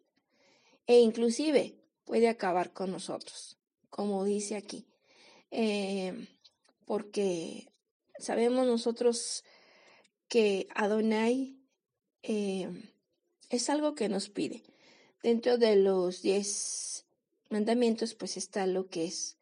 E 0.87 1.01
inclusive 1.01 1.75
puede 2.05 2.29
acabar 2.29 2.75
con 2.75 2.91
nosotros, 2.91 3.59
como 3.89 4.25
dice 4.25 4.57
aquí. 4.57 4.87
Eh, 5.51 6.29
porque 6.85 7.73
sabemos 8.19 8.67
nosotros 8.67 9.43
que 10.29 10.69
Adonai 10.75 11.59
eh, 12.23 12.69
es 13.49 13.71
algo 13.71 13.95
que 13.95 14.11
nos 14.11 14.29
pide. 14.29 14.63
Dentro 15.23 15.59
de 15.59 15.77
los 15.77 16.23
diez 16.23 17.05
mandamientos, 17.51 18.15
pues 18.15 18.37
está 18.37 18.67
lo 18.67 18.89
que 18.89 19.05
es 19.05 19.37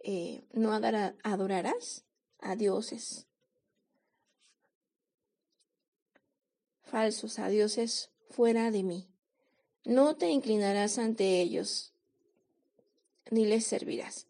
eh, 0.00 0.44
no 0.52 0.72
adorarás 0.72 2.04
a 2.38 2.54
dioses 2.54 3.26
falsos, 6.86 7.38
a 7.38 7.48
dioses 7.48 8.10
fuera 8.30 8.70
de 8.70 8.82
mí. 8.82 9.08
No 9.84 10.16
te 10.16 10.30
inclinarás 10.30 10.98
ante 10.98 11.40
ellos, 11.40 11.92
ni 13.30 13.44
les 13.44 13.66
servirás. 13.66 14.26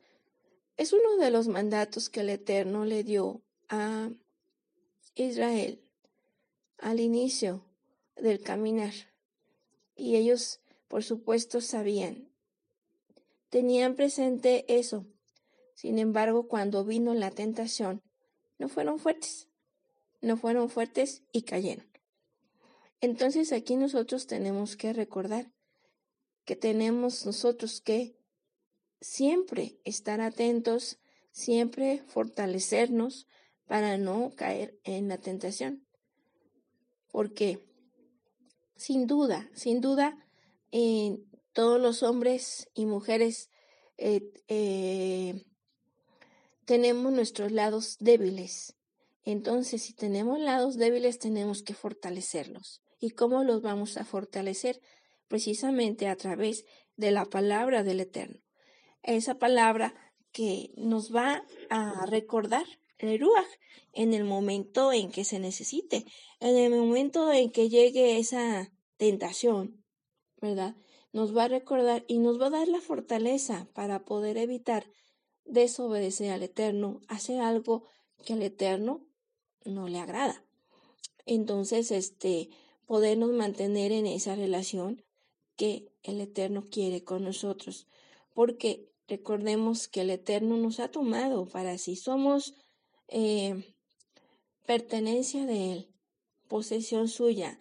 Es 0.77 0.93
uno 0.93 1.17
de 1.17 1.31
los 1.31 1.49
mandatos 1.49 2.11
que 2.11 2.21
el 2.21 2.31
Eterno 2.31 2.85
le 2.85 3.05
dio 3.05 3.43
a 3.69 4.11
Israel 5.15 5.81
al 6.79 7.01
inicio 7.01 7.65
del 8.17 8.41
caminar. 8.41 8.93
Y 9.95 10.17
ellos 10.17 10.61
por 10.89 11.03
supuesto 11.05 11.61
sabían. 11.61 12.33
Tenían 13.49 13.95
presente 13.95 14.65
eso. 14.69 15.07
Sin 15.75 15.99
embargo, 15.99 16.49
cuando 16.49 16.85
vino 16.85 17.15
la 17.15 17.31
tentación, 17.31 18.03
no 18.59 18.69
fueron 18.69 18.99
fuertes. 18.99 19.49
No 20.21 20.37
fueron 20.37 20.71
fuertes 20.71 21.23
y 21.33 21.43
cayeron. 21.43 21.87
Entonces 23.01 23.53
aquí 23.53 23.77
nosotros 23.77 24.27
tenemos 24.27 24.77
que 24.77 24.93
recordar 24.93 25.53
que 26.45 26.57
tenemos 26.57 27.27
nosotros 27.27 27.81
que 27.81 28.17
siempre 29.01 29.79
estar 29.85 30.21
atentos, 30.21 30.99
siempre 31.31 32.03
fortalecernos 32.07 33.27
para 33.67 33.99
no 33.99 34.33
caer 34.35 34.79
en 34.85 35.09
la 35.09 35.19
tentación. 35.19 35.87
Porque 37.11 37.67
sin 38.77 39.07
duda, 39.07 39.51
sin 39.55 39.81
duda, 39.81 40.26
todos 41.53 41.81
los 41.81 42.03
hombres 42.03 42.69
y 42.75 42.87
mujeres 42.87 43.51
eh, 43.99 44.21
eh, 44.49 45.45
tenemos 46.65 47.13
nuestros 47.13 47.53
lados 47.53 47.97
débiles. 47.99 48.77
Entonces, 49.25 49.83
si 49.83 49.95
tenemos 49.95 50.39
lados 50.39 50.77
débiles, 50.77 51.19
tenemos 51.19 51.63
que 51.63 51.75
fortalecerlos. 51.75 52.83
¿Y 53.01 53.11
cómo 53.11 53.43
los 53.43 53.63
vamos 53.63 53.97
a 53.97 54.05
fortalecer? 54.05 54.81
Precisamente 55.29 56.09
a 56.09 56.17
través 56.17 56.65
de 56.97 57.11
la 57.11 57.25
palabra 57.25 57.83
del 57.83 58.01
Eterno. 58.01 58.41
Esa 59.03 59.39
palabra 59.39 59.95
que 60.33 60.71
nos 60.77 61.15
va 61.15 61.45
a 61.71 62.07
recordar 62.07 62.67
el 62.99 63.19
Ruach 63.19 63.49
en 63.93 64.15
el 64.15 64.25
momento 64.25 64.93
en 64.93 65.11
que 65.11 65.25
se 65.25 65.39
necesite, 65.39 66.05
en 66.41 66.57
el 66.57 66.71
momento 66.79 67.33
en 67.33 67.51
que 67.51 67.69
llegue 67.69 68.19
esa 68.19 68.73
tentación, 68.97 69.85
¿verdad? 70.47 70.77
Nos 71.13 71.37
va 71.37 71.45
a 71.45 71.49
recordar 71.49 72.05
y 72.09 72.19
nos 72.19 72.41
va 72.41 72.47
a 72.47 72.51
dar 72.51 72.69
la 72.69 72.81
fortaleza 72.81 73.69
para 73.75 74.05
poder 74.05 74.37
evitar 74.37 74.87
desobedecer 75.45 76.31
al 76.31 76.43
Eterno, 76.43 77.01
hacer 77.09 77.41
algo 77.41 77.85
que 78.25 78.33
al 78.35 78.43
Eterno 78.43 79.07
no 79.65 79.89
le 79.89 79.99
agrada. 79.99 80.45
Entonces, 81.25 81.91
este, 81.91 82.51
podernos 82.87 83.31
mantener 83.31 83.93
en 83.93 84.07
esa 84.07 84.35
relación 84.35 85.05
que 85.57 85.93
el 86.03 86.21
Eterno 86.21 86.65
quiere 86.71 87.03
con 87.03 87.25
nosotros, 87.25 87.87
porque 88.35 88.93
recordemos 89.09 89.89
que 89.89 90.03
el 90.03 90.11
Eterno 90.11 90.57
nos 90.57 90.81
ha 90.81 90.91
tomado 90.91 91.47
para 91.47 91.79
sí. 91.79 91.97
Somos 91.97 92.55
eh, 93.09 93.75
pertenencia 94.67 95.47
de 95.47 95.73
Él, 95.73 95.95
posesión 96.49 97.09
suya. 97.09 97.59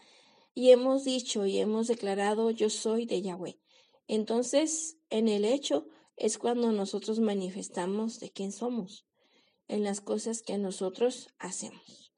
Y 0.57 0.71
hemos 0.71 1.03
dicho 1.03 1.45
y 1.45 1.59
hemos 1.59 1.87
declarado, 1.87 2.49
yo 2.49 2.69
soy 2.69 3.05
de 3.05 3.21
Yahweh. 3.21 3.59
Entonces, 4.07 4.97
en 5.09 5.27
el 5.27 5.43
hecho 5.43 5.85
es 6.15 6.37
cuando 6.37 6.71
nosotros 6.71 7.19
manifestamos 7.19 8.21
de 8.21 8.31
quién 8.31 8.53
somos, 8.53 9.05
en 9.67 9.83
las 9.83 9.99
cosas 9.99 10.41
que 10.41 10.57
nosotros 10.57 11.27
hacemos. 11.39 12.13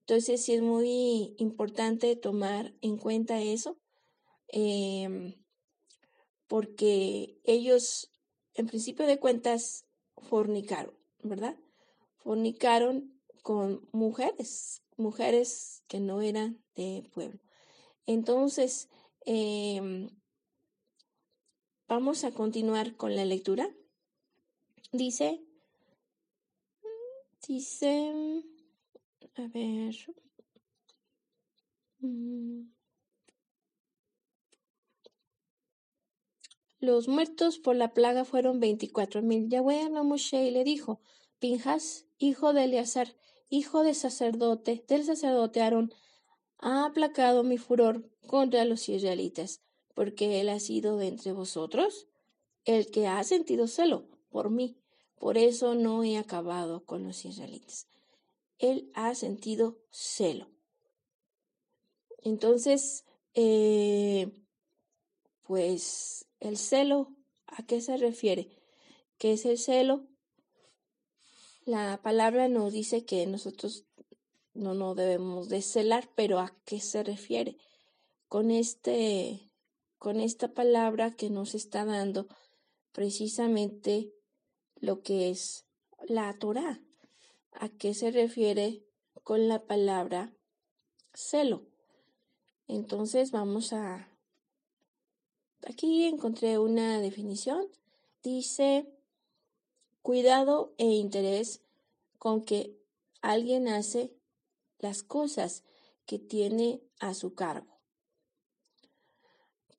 Entonces, 0.00 0.44
sí 0.44 0.54
es 0.54 0.62
muy 0.62 1.36
importante 1.38 2.16
tomar 2.16 2.74
en 2.80 2.96
cuenta 2.96 3.40
eso, 3.40 3.78
em, 4.48 5.36
porque 6.48 7.38
ellos, 7.44 8.10
en 8.54 8.66
principio 8.66 9.06
de 9.06 9.20
cuentas, 9.20 9.86
fornicaron, 10.16 10.98
¿verdad? 11.22 11.56
Fornicaron 12.16 13.20
con 13.44 13.88
mujeres, 13.92 14.82
mujeres 14.96 15.84
que 15.86 16.00
no 16.00 16.20
eran 16.20 16.64
de 16.74 17.08
pueblo. 17.14 17.45
Entonces, 18.06 18.88
em, 19.24 20.08
vamos 21.88 22.24
a 22.24 22.32
continuar 22.32 22.96
con 22.96 23.16
la 23.16 23.24
lectura. 23.24 23.68
Dice, 24.92 25.42
dice, 27.46 28.42
a 29.34 29.46
ver, 29.48 29.94
mm, 31.98 32.68
los 36.78 37.08
muertos 37.08 37.58
por 37.58 37.74
la 37.74 37.92
plaga 37.92 38.24
fueron 38.24 38.60
veinticuatro 38.60 39.20
mil. 39.22 39.48
Yahweh 39.48 39.82
habló 39.82 40.00
a 40.00 40.02
Moshe 40.04 40.46
y 40.46 40.50
le 40.52 40.62
dijo, 40.62 41.00
Pinjas, 41.40 42.06
hijo 42.18 42.52
de 42.52 42.64
Eleazar, 42.64 43.16
hijo 43.50 43.82
de 43.82 43.94
sacerdote, 43.94 44.84
del 44.88 45.04
sacerdote 45.04 45.60
Aarón, 45.60 45.92
ha 46.58 46.86
aplacado 46.86 47.42
mi 47.42 47.58
furor 47.58 48.08
contra 48.26 48.64
los 48.64 48.88
israelitas, 48.88 49.60
porque 49.94 50.40
él 50.40 50.48
ha 50.48 50.60
sido 50.60 50.96
de 50.96 51.08
entre 51.08 51.32
vosotros 51.32 52.06
el 52.64 52.90
que 52.90 53.06
ha 53.06 53.22
sentido 53.24 53.68
celo 53.68 54.08
por 54.28 54.50
mí. 54.50 54.76
Por 55.18 55.38
eso 55.38 55.74
no 55.74 56.04
he 56.04 56.18
acabado 56.18 56.84
con 56.84 57.04
los 57.04 57.24
israelitas. 57.24 57.88
Él 58.58 58.90
ha 58.94 59.14
sentido 59.14 59.78
celo. 59.90 60.50
Entonces, 62.18 63.04
eh, 63.34 64.32
pues 65.42 66.26
el 66.40 66.56
celo, 66.56 67.14
¿a 67.46 67.64
qué 67.64 67.80
se 67.80 67.96
refiere? 67.96 68.50
¿Qué 69.18 69.32
es 69.32 69.46
el 69.46 69.58
celo? 69.58 70.06
La 71.64 72.00
palabra 72.02 72.48
nos 72.48 72.72
dice 72.72 73.04
que 73.04 73.26
nosotros 73.26 73.86
no 74.56 74.74
no 74.74 74.94
debemos 74.94 75.48
de 75.48 75.62
celar, 75.62 76.08
pero 76.14 76.38
¿a 76.38 76.56
qué 76.64 76.80
se 76.80 77.02
refiere? 77.02 77.56
Con 78.28 78.50
este 78.50 79.52
con 79.98 80.20
esta 80.20 80.48
palabra 80.48 81.12
que 81.12 81.30
nos 81.30 81.54
está 81.54 81.84
dando 81.84 82.28
precisamente 82.92 84.12
lo 84.76 85.02
que 85.02 85.30
es 85.30 85.66
la 86.08 86.32
Torah. 86.38 86.80
¿A 87.52 87.68
qué 87.68 87.94
se 87.94 88.10
refiere 88.10 88.84
con 89.24 89.48
la 89.48 89.64
palabra 89.66 90.34
celo? 91.14 91.66
Entonces 92.68 93.30
vamos 93.30 93.72
a 93.72 94.08
aquí 95.66 96.04
encontré 96.04 96.58
una 96.58 97.00
definición. 97.00 97.66
Dice 98.22 98.86
cuidado 100.02 100.74
e 100.78 100.86
interés 100.86 101.62
con 102.18 102.44
que 102.44 102.76
alguien 103.22 103.68
hace 103.68 104.15
las 104.78 105.02
cosas 105.02 105.64
que 106.06 106.18
tiene 106.18 106.82
a 107.00 107.14
su 107.14 107.34
cargo. 107.34 107.80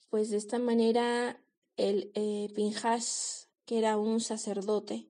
Pues 0.10 0.30
de 0.30 0.38
esta 0.38 0.60
manera 0.60 1.42
el 1.76 2.12
eh, 2.16 2.50
Pinjas, 2.56 3.50
que 3.66 3.78
era 3.78 3.98
un 3.98 4.20
sacerdote, 4.20 5.10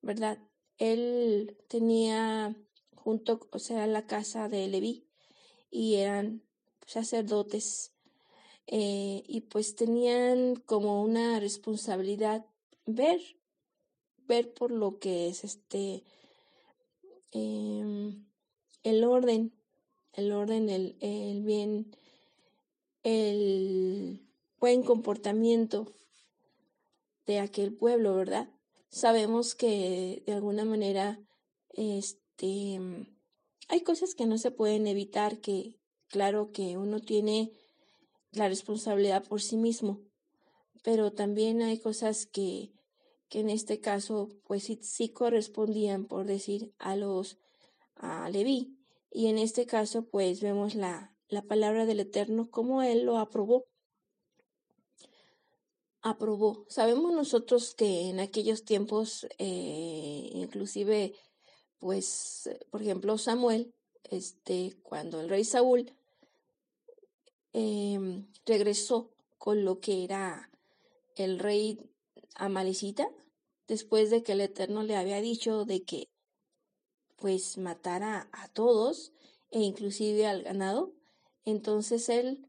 ¿verdad? 0.00 0.38
Él 0.78 1.56
tenía 1.68 2.56
junto, 2.94 3.40
o 3.50 3.58
sea, 3.58 3.86
la 3.86 4.06
casa 4.06 4.48
de 4.48 4.68
Leví 4.68 5.06
y 5.70 5.96
eran 5.96 6.42
sacerdotes 6.86 7.92
eh, 8.66 9.22
y 9.26 9.42
pues 9.42 9.74
tenían 9.74 10.56
como 10.56 11.02
una 11.02 11.38
responsabilidad 11.40 12.46
ver 12.86 13.20
ver 14.26 14.52
por 14.54 14.70
lo 14.70 14.98
que 14.98 15.28
es 15.28 15.44
este 15.44 16.04
em, 17.32 18.26
el 18.84 19.02
orden, 19.02 19.52
el 20.12 20.32
orden, 20.32 20.68
el, 20.68 20.96
el 21.00 21.42
bien, 21.42 21.96
el 23.02 24.24
buen 24.60 24.82
comportamiento 24.82 25.92
de 27.26 27.40
aquel 27.40 27.74
pueblo, 27.74 28.14
¿verdad? 28.14 28.48
Sabemos 28.88 29.54
que 29.54 30.22
de 30.26 30.32
alguna 30.32 30.64
manera 30.64 31.20
este 31.70 32.80
hay 33.68 33.80
cosas 33.80 34.14
que 34.14 34.26
no 34.26 34.38
se 34.38 34.50
pueden 34.50 34.86
evitar 34.86 35.40
que 35.40 35.80
claro 36.08 36.52
que 36.52 36.76
uno 36.76 37.00
tiene 37.00 37.50
la 38.30 38.48
responsabilidad 38.48 39.26
por 39.26 39.42
sí 39.42 39.56
mismo, 39.56 40.00
pero 40.82 41.12
también 41.12 41.62
hay 41.62 41.78
cosas 41.78 42.26
que 42.26 42.72
que 43.28 43.40
en 43.40 43.50
este 43.50 43.80
caso 43.80 44.28
pues 44.44 44.70
sí, 44.82 45.08
correspondían 45.08 46.04
por 46.04 46.24
decir 46.26 46.72
a 46.78 46.94
los 46.94 47.38
a 47.96 48.28
Leví. 48.28 48.76
Y 49.10 49.26
en 49.26 49.38
este 49.38 49.66
caso 49.66 50.06
pues 50.06 50.40
vemos 50.40 50.74
la, 50.74 51.14
la 51.28 51.42
palabra 51.42 51.86
del 51.86 52.00
Eterno 52.00 52.50
como 52.50 52.82
él 52.82 53.04
lo 53.04 53.18
aprobó. 53.18 53.66
Aprobó. 56.02 56.66
Sabemos 56.68 57.12
nosotros 57.12 57.74
que 57.74 58.08
en 58.10 58.20
aquellos 58.20 58.64
tiempos 58.64 59.26
eh, 59.38 60.30
inclusive 60.34 61.14
pues 61.78 62.50
por 62.70 62.82
ejemplo 62.82 63.18
Samuel 63.18 63.74
este 64.10 64.76
cuando 64.82 65.20
el 65.20 65.28
rey 65.28 65.44
Saúl 65.44 65.92
em, 67.52 68.26
regresó 68.44 69.10
con 69.38 69.64
lo 69.64 69.80
que 69.80 70.04
era 70.04 70.50
el 71.16 71.38
rey 71.38 71.78
Amalicita, 72.34 73.08
después 73.68 74.10
de 74.10 74.22
que 74.22 74.32
el 74.32 74.40
Eterno 74.40 74.82
le 74.82 74.96
había 74.96 75.20
dicho 75.20 75.64
de 75.64 75.84
que 75.84 76.08
pues 77.16 77.58
matara 77.58 78.28
a 78.32 78.48
todos 78.48 79.12
e 79.50 79.60
inclusive 79.60 80.26
al 80.26 80.42
ganado, 80.42 80.92
entonces 81.44 82.08
él 82.08 82.48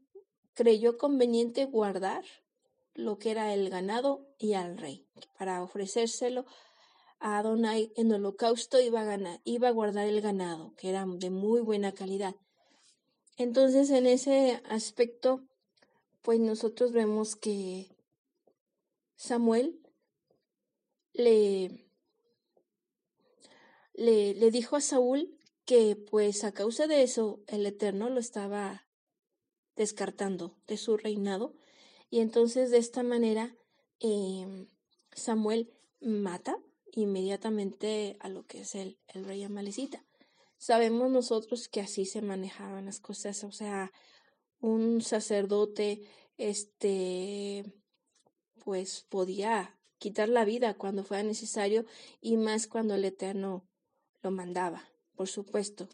creyó 0.54 0.98
conveniente 0.98 1.66
guardar 1.66 2.24
lo 2.94 3.18
que 3.18 3.30
era 3.30 3.52
el 3.52 3.68
ganado 3.68 4.26
y 4.38 4.54
al 4.54 4.78
rey, 4.78 5.06
para 5.38 5.62
ofrecérselo 5.62 6.46
a 7.18 7.38
Adonai 7.38 7.92
en 7.96 8.12
holocausto 8.12 8.80
iba 8.80 9.00
a, 9.00 9.40
iba 9.44 9.68
a 9.68 9.72
guardar 9.72 10.06
el 10.06 10.20
ganado, 10.20 10.74
que 10.76 10.90
era 10.90 11.06
de 11.06 11.30
muy 11.30 11.60
buena 11.60 11.92
calidad. 11.92 12.34
Entonces, 13.36 13.90
en 13.90 14.06
ese 14.06 14.62
aspecto, 14.68 15.42
pues 16.22 16.40
nosotros 16.40 16.92
vemos 16.92 17.36
que 17.36 17.88
Samuel 19.16 19.80
le, 21.12 21.85
le, 23.96 24.34
le 24.34 24.50
dijo 24.50 24.76
a 24.76 24.80
Saúl 24.80 25.36
que 25.64 25.96
pues 25.96 26.44
a 26.44 26.52
causa 26.52 26.86
de 26.86 27.02
eso 27.02 27.40
el 27.48 27.66
Eterno 27.66 28.08
lo 28.08 28.20
estaba 28.20 28.86
descartando 29.74 30.56
de 30.66 30.76
su 30.76 30.96
reinado 30.96 31.54
y 32.08 32.20
entonces 32.20 32.70
de 32.70 32.78
esta 32.78 33.02
manera 33.02 33.56
em, 33.98 34.68
Samuel 35.12 35.72
mata 36.00 36.58
inmediatamente 36.92 38.16
a 38.20 38.28
lo 38.28 38.46
que 38.46 38.60
es 38.60 38.74
el, 38.74 38.98
el 39.08 39.24
rey 39.24 39.42
Amalecita. 39.42 40.04
Sabemos 40.56 41.10
nosotros 41.10 41.68
que 41.68 41.80
así 41.80 42.06
se 42.06 42.22
manejaban 42.22 42.86
las 42.86 43.00
cosas, 43.00 43.44
o 43.44 43.52
sea, 43.52 43.92
un 44.60 45.02
sacerdote, 45.02 46.02
este, 46.38 47.64
pues 48.64 49.04
podía 49.08 49.78
quitar 49.98 50.28
la 50.28 50.44
vida 50.44 50.74
cuando 50.74 51.04
fuera 51.04 51.22
necesario 51.22 51.84
y 52.20 52.36
más 52.36 52.66
cuando 52.66 52.94
el 52.94 53.04
Eterno 53.04 53.65
lo 54.26 54.32
mandaba, 54.32 54.82
por 55.14 55.28
supuesto. 55.28 55.88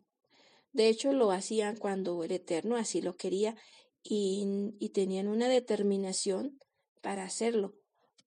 De 0.72 0.88
hecho, 0.88 1.12
lo 1.12 1.32
hacían 1.32 1.76
cuando 1.76 2.24
el 2.24 2.32
Eterno 2.32 2.76
así 2.76 3.02
lo 3.02 3.14
quería 3.14 3.56
y, 4.02 4.72
y 4.78 4.88
tenían 4.88 5.28
una 5.28 5.48
determinación 5.48 6.58
para 7.02 7.24
hacerlo, 7.24 7.74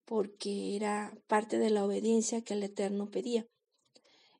porque 0.06 0.76
era 0.76 1.18
parte 1.26 1.58
de 1.58 1.72
la 1.72 1.84
obediencia 1.84 2.44
que 2.44 2.54
el 2.54 2.62
Eterno 2.62 3.10
pedía. 3.10 3.48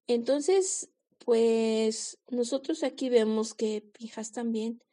Entonces, 0.06 0.92
pues 1.18 2.20
nosotros 2.30 2.84
aquí 2.84 3.10
vemos 3.10 3.56
que 3.56 3.82
Pijas 3.82 4.32
también 4.32 4.84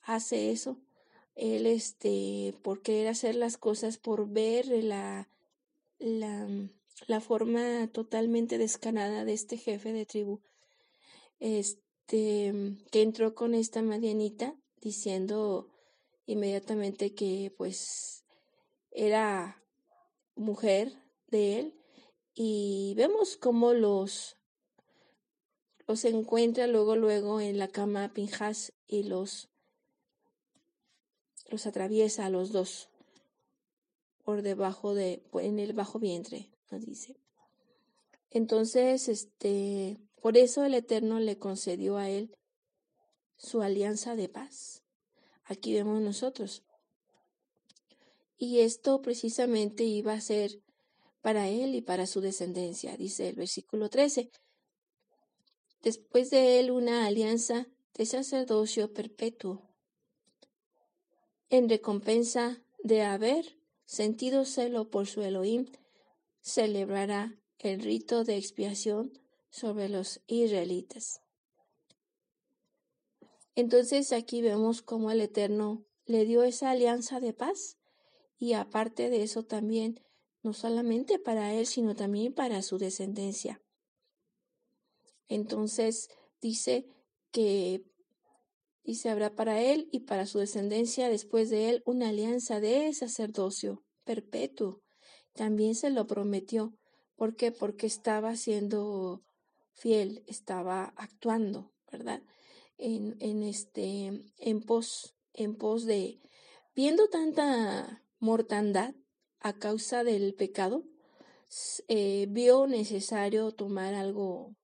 hace 0.00 0.50
eso 0.50 0.80
él 1.34 1.66
este 1.66 2.54
por 2.62 2.80
querer 2.80 3.08
hacer 3.08 3.34
las 3.34 3.58
cosas 3.58 3.98
por 3.98 4.28
ver 4.28 4.68
la 4.68 5.28
la, 5.98 6.46
la 7.06 7.20
forma 7.20 7.88
totalmente 7.92 8.58
descarada 8.58 9.24
de 9.24 9.32
este 9.32 9.56
jefe 9.56 9.92
de 9.92 10.06
tribu, 10.06 10.40
este, 11.38 12.52
que 12.90 13.02
entró 13.02 13.34
con 13.34 13.54
esta 13.54 13.82
Madianita 13.82 14.56
diciendo 14.80 15.70
inmediatamente 16.26 17.14
que 17.14 17.52
pues 17.56 18.24
era 18.90 19.62
mujer 20.34 20.92
de 21.28 21.58
él 21.58 21.80
y 22.34 22.94
vemos 22.96 23.36
cómo 23.36 23.72
los 23.72 24.36
los 25.86 26.04
encuentra 26.04 26.66
luego 26.66 26.96
luego 26.96 27.40
en 27.40 27.58
la 27.58 27.68
cama 27.68 28.12
Pinjas 28.14 28.72
y 28.86 29.04
los 29.04 29.50
los 31.50 31.66
atraviesa 31.66 32.26
a 32.26 32.30
los 32.30 32.52
dos 32.52 32.88
por 34.24 34.42
debajo 34.42 34.94
de 34.94 35.22
en 35.34 35.58
el 35.58 35.72
bajo 35.74 35.98
vientre 35.98 36.53
nos 36.70 36.84
dice 36.84 37.16
entonces 38.30 39.08
este 39.08 39.98
por 40.20 40.36
eso 40.36 40.64
el 40.64 40.74
eterno 40.74 41.20
le 41.20 41.38
concedió 41.38 41.96
a 41.96 42.08
él 42.08 42.36
su 43.36 43.62
alianza 43.62 44.16
de 44.16 44.28
paz 44.28 44.82
aquí 45.44 45.74
vemos 45.74 46.00
nosotros 46.00 46.62
y 48.38 48.60
esto 48.60 49.00
precisamente 49.00 49.84
iba 49.84 50.12
a 50.12 50.20
ser 50.20 50.60
para 51.24 51.48
él 51.48 51.74
y 51.74 51.80
para 51.80 52.06
su 52.06 52.20
descendencia, 52.20 52.98
dice 52.98 53.30
el 53.30 53.36
versículo 53.36 53.88
13. 53.88 54.30
Después 55.82 56.28
de 56.28 56.60
él 56.60 56.70
una 56.70 57.06
alianza 57.06 57.66
de 57.94 58.04
sacerdocio 58.04 58.92
perpetuo. 58.92 59.62
En 61.48 61.70
recompensa 61.70 62.62
de 62.82 63.00
haber 63.00 63.56
sentido 63.86 64.44
celo 64.44 64.90
por 64.90 65.06
su 65.06 65.22
Elohim, 65.22 65.66
celebrará 66.44 67.40
el 67.58 67.80
rito 67.80 68.22
de 68.22 68.36
expiación 68.36 69.18
sobre 69.48 69.88
los 69.88 70.20
israelitas. 70.26 71.22
Entonces 73.54 74.12
aquí 74.12 74.42
vemos 74.42 74.82
cómo 74.82 75.10
el 75.10 75.22
Eterno 75.22 75.86
le 76.04 76.26
dio 76.26 76.42
esa 76.42 76.70
alianza 76.70 77.18
de 77.18 77.32
paz 77.32 77.78
y 78.36 78.52
aparte 78.52 79.08
de 79.08 79.22
eso 79.22 79.44
también 79.44 80.00
no 80.42 80.52
solamente 80.52 81.18
para 81.18 81.54
él, 81.54 81.66
sino 81.66 81.94
también 81.94 82.34
para 82.34 82.60
su 82.60 82.76
descendencia. 82.76 83.62
Entonces 85.28 86.10
dice 86.42 86.86
que 87.30 87.82
dice 88.82 89.08
habrá 89.08 89.34
para 89.34 89.62
él 89.62 89.88
y 89.92 90.00
para 90.00 90.26
su 90.26 90.40
descendencia 90.40 91.08
después 91.08 91.48
de 91.48 91.70
él 91.70 91.82
una 91.86 92.10
alianza 92.10 92.60
de 92.60 92.92
sacerdocio 92.92 93.82
perpetuo. 94.04 94.83
También 95.34 95.74
se 95.74 95.90
lo 95.90 96.06
prometió. 96.06 96.74
¿Por 97.16 97.36
qué? 97.36 97.52
Porque 97.52 97.86
estaba 97.86 98.36
siendo 98.36 99.22
fiel, 99.72 100.24
estaba 100.26 100.94
actuando, 100.96 101.72
¿verdad? 101.90 102.22
En, 102.78 103.16
en 103.20 103.42
este, 103.42 104.24
en 104.38 104.60
pos, 104.62 105.14
en 105.32 105.56
pos 105.56 105.84
de, 105.84 106.20
viendo 106.74 107.08
tanta 107.08 108.02
mortandad, 108.18 108.94
a 109.44 109.52
causa 109.52 110.04
del 110.04 110.34
pecado, 110.34 110.84
eh, 111.88 112.26
vio 112.30 112.66
necesario 112.66 113.52
tomar 113.52 113.92
algo, 113.92 114.56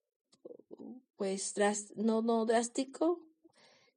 pues, 1.15 1.53
no, 1.95 2.23
no 2.23 2.45
drástico, 2.47 3.21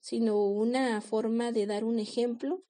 sino 0.01 0.45
una 0.45 1.01
forma 1.01 1.53
de 1.53 1.65
dar 1.65 1.85
un 1.85 1.99
ejemplo 1.99 2.63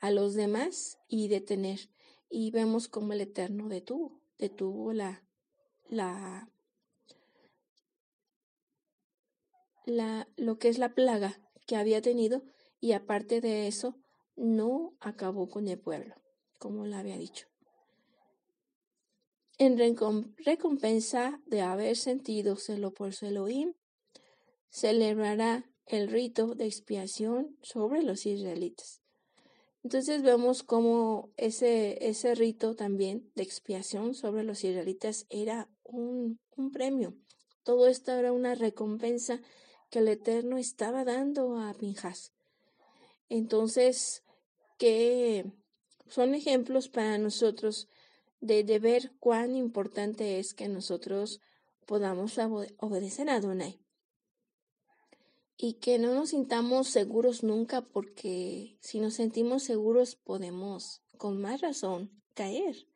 a 0.00 0.10
los 0.10 0.34
demás 0.34 0.98
y 1.08 1.28
detener. 1.28 1.88
Y 2.36 2.50
vemos 2.50 2.88
cómo 2.88 3.12
el 3.12 3.20
Eterno 3.20 3.68
detuvo, 3.68 4.20
detuvo 4.38 4.92
la, 4.92 5.22
la, 5.88 6.50
la, 9.86 10.26
lo 10.34 10.58
que 10.58 10.68
es 10.68 10.78
la 10.78 10.94
plaga 10.96 11.40
que 11.68 11.76
había 11.76 12.02
tenido 12.02 12.42
y 12.80 12.90
aparte 12.90 13.40
de 13.40 13.68
eso, 13.68 13.94
no 14.34 14.96
acabó 14.98 15.48
con 15.48 15.68
el 15.68 15.78
pueblo 15.78 16.16
como 16.58 16.86
le 16.86 16.96
había 16.96 17.16
dicho. 17.16 17.46
En 19.56 19.78
recompensa 19.78 21.40
de 21.46 21.62
haber 21.62 21.96
sentido 21.96 22.56
celo 22.56 22.92
por 22.92 23.12
su 23.12 23.26
Elohim, 23.26 23.74
celebrará 24.70 25.70
el 25.86 26.08
rito 26.08 26.56
de 26.56 26.66
expiación 26.66 27.56
sobre 27.62 28.02
los 28.02 28.26
israelitas. 28.26 29.03
Entonces 29.84 30.22
vemos 30.22 30.62
cómo 30.62 31.30
ese, 31.36 32.08
ese 32.08 32.34
rito 32.34 32.74
también 32.74 33.30
de 33.34 33.42
expiación 33.42 34.14
sobre 34.14 34.42
los 34.42 34.64
israelitas 34.64 35.26
era 35.28 35.68
un, 35.84 36.40
un 36.56 36.72
premio. 36.72 37.14
Todo 37.62 37.86
esto 37.86 38.12
era 38.12 38.32
una 38.32 38.54
recompensa 38.54 39.40
que 39.90 40.00
el 40.00 40.08
Eterno 40.08 40.58
estaba 40.58 41.04
dando 41.04 41.58
a 41.58 41.74
Pinjas. 41.74 42.32
Entonces, 43.28 44.24
qué, 44.78 45.52
son 46.08 46.34
ejemplos 46.34 46.88
para 46.88 47.18
nosotros 47.18 47.88
de, 48.40 48.62
ver 48.78 49.12
cuán 49.20 49.56
importante 49.56 50.38
es 50.38 50.54
que 50.54 50.68
nosotros 50.68 51.40
podamos 51.86 52.38
obedecer 52.78 53.30
a 53.30 53.36
Adonai. 53.36 53.83
Y 55.56 55.74
que 55.74 55.98
no 55.98 56.14
nos 56.14 56.30
sintamos 56.30 56.88
seguros 56.88 57.42
nunca 57.42 57.82
porque 57.82 58.76
si 58.80 58.98
nos 59.00 59.14
sentimos 59.14 59.62
seguros 59.62 60.16
podemos 60.16 61.02
con 61.16 61.40
más 61.40 61.60
razón 61.60 62.10
caer, 62.34 62.88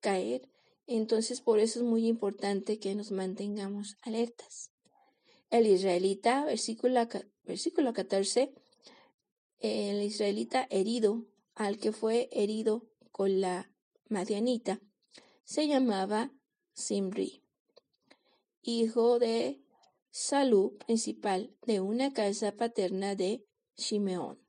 caer. 0.00 0.48
Entonces 0.86 1.40
por 1.40 1.58
eso 1.58 1.80
es 1.80 1.84
muy 1.84 2.06
importante 2.06 2.78
que 2.78 2.94
nos 2.94 3.10
mantengamos 3.10 3.96
alertas. 4.02 4.70
El 5.50 5.66
israelita, 5.66 6.44
versículo, 6.44 7.08
versículo 7.44 7.92
14, 7.92 8.52
el 9.58 10.02
israelita 10.02 10.66
herido 10.70 11.26
al 11.54 11.78
que 11.78 11.92
fue 11.92 12.28
herido 12.32 12.86
con 13.10 13.40
la 13.40 13.70
Madianita 14.08 14.80
se 15.44 15.66
llamaba 15.66 16.32
Simri, 16.74 17.42
hijo 18.62 19.18
de 19.18 19.62
Salú, 20.18 20.78
principal 20.78 21.54
de 21.66 21.82
una 21.82 22.14
casa 22.14 22.52
paterna 22.52 23.14
de 23.14 23.44
Shimeón. 23.76 24.40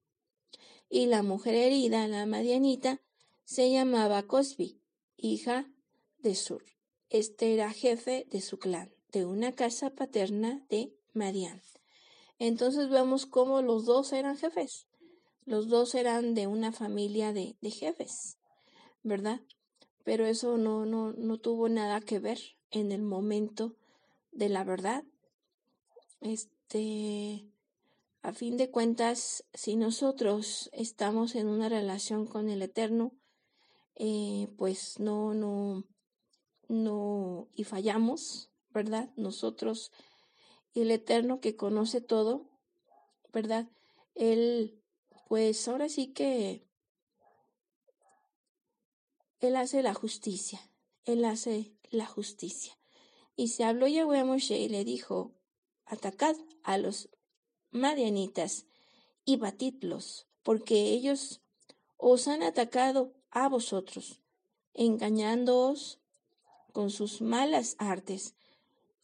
Y 0.90 1.08
la 1.08 1.24
mujer 1.24 1.56
herida, 1.56 2.08
la 2.08 2.26
Madianita, 2.26 3.02
se 3.44 3.70
llamaba 3.70 4.24
Cosbi, 4.24 4.80
hija 5.18 5.70
de 6.20 6.36
Sur. 6.36 6.64
Este 7.10 7.54
era 7.54 7.74
jefe 7.74 8.26
de 8.32 8.40
su 8.40 8.60
clan, 8.60 8.96
de 9.12 9.26
una 9.26 9.52
casa 9.52 9.90
paterna 9.90 10.66
de 10.70 10.96
Madian. 11.14 11.62
Entonces 12.40 12.90
vemos 12.90 13.26
cómo 13.26 13.62
los 13.62 13.84
dos 13.84 14.14
eran 14.14 14.38
jefes. 14.38 14.88
Los 15.44 15.68
dos 15.68 15.96
eran 15.96 16.34
de 16.34 16.48
una 16.48 16.72
familia 16.72 17.34
de, 17.34 17.58
jefes, 17.62 18.38
¿verdad? 19.04 19.42
Pero 20.06 20.28
eso 20.28 20.58
no, 20.58 20.86
no, 20.86 21.12
no 21.12 21.38
tuvo 21.40 21.68
nada 21.68 22.00
que 22.00 22.20
ver 22.20 22.40
en 22.72 22.94
el 22.94 23.02
momento 23.02 23.76
de 24.32 24.48
la 24.48 24.64
verdad. 24.64 25.04
Este, 26.22 27.48
a 28.22 28.34
fin 28.34 28.58
de 28.58 28.70
cuentas, 28.70 29.44
si 29.54 29.76
nosotros 29.76 30.70
estamos 30.74 31.36
en 31.36 31.48
una 31.48 31.70
relación 31.70 32.26
con 32.26 32.50
el 32.50 32.62
Eterno, 32.62 33.14
eh, 33.96 34.48
pues 34.58 35.00
no, 35.00 35.34
no, 35.34 35.84
no, 36.68 37.48
y 37.54 37.64
fallamos, 37.64 38.50
¿verdad? 38.74 39.10
Nosotros, 39.16 39.92
el 40.74 40.92
Eterno 40.92 41.40
que 41.40 41.56
conoce 41.56 42.02
todo, 42.02 42.50
¿verdad? 43.32 43.68
Él 44.16 44.82
pues 45.28 45.68
ahora 45.68 45.90
sí 45.90 46.08
que 46.08 46.64
Él 49.40 49.56
hace 49.58 49.84
la 49.84 49.94
justicia, 49.94 50.62
Él 51.04 51.26
hace 51.26 51.74
la 51.90 52.06
justicia. 52.06 52.78
Y 53.36 53.50
se 53.50 53.66
habló 53.66 53.88
Yahweh 53.88 54.20
a 54.20 54.26
Moshe 54.26 54.58
y 54.58 54.70
le 54.70 54.86
dijo, 54.86 55.34
atacad 55.88 56.36
a 56.63 56.78
los 56.78 57.10
madianitas 57.71 58.65
y 59.26 59.38
batidlos, 59.38 60.28
porque 60.43 60.91
ellos 60.91 61.41
os 61.97 62.28
han 62.28 62.43
atacado 62.43 63.13
a 63.32 63.50
vosotros, 63.50 64.21
engañándoos 64.73 66.00
con 66.71 66.89
sus 66.89 67.21
malas 67.21 67.76
artes, 67.80 68.36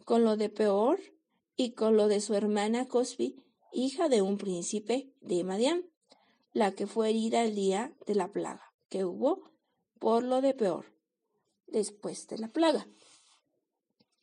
con 0.05 0.23
lo 0.23 0.37
de 0.37 0.49
peor 0.49 0.99
y 1.55 1.71
con 1.71 1.97
lo 1.97 2.07
de 2.07 2.21
su 2.21 2.35
hermana 2.35 2.87
Cosbi, 2.87 3.43
hija 3.71 4.09
de 4.09 4.21
un 4.21 4.37
príncipe 4.37 5.11
de 5.21 5.43
Madian 5.43 5.89
la 6.53 6.71
que 6.71 6.85
fue 6.85 7.09
herida 7.09 7.43
el 7.43 7.55
día 7.55 7.93
de 8.05 8.15
la 8.15 8.31
plaga, 8.31 8.73
que 8.89 9.05
hubo 9.05 9.51
por 9.99 10.23
lo 10.23 10.41
de 10.41 10.53
peor, 10.53 10.85
después 11.67 12.27
de 12.27 12.37
la 12.37 12.49
plaga. 12.49 12.87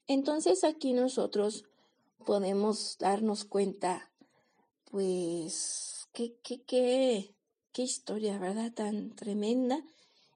Entonces 0.06 0.64
aquí 0.64 0.92
nosotros 0.92 1.64
podemos 2.24 2.96
darnos 2.98 3.44
cuenta, 3.44 4.12
pues, 4.90 6.08
qué, 6.12 6.36
qué, 6.42 6.62
qué, 6.64 7.34
qué 7.72 7.82
historia, 7.82 8.38
¿verdad? 8.38 8.72
Tan 8.72 9.14
tremenda 9.14 9.82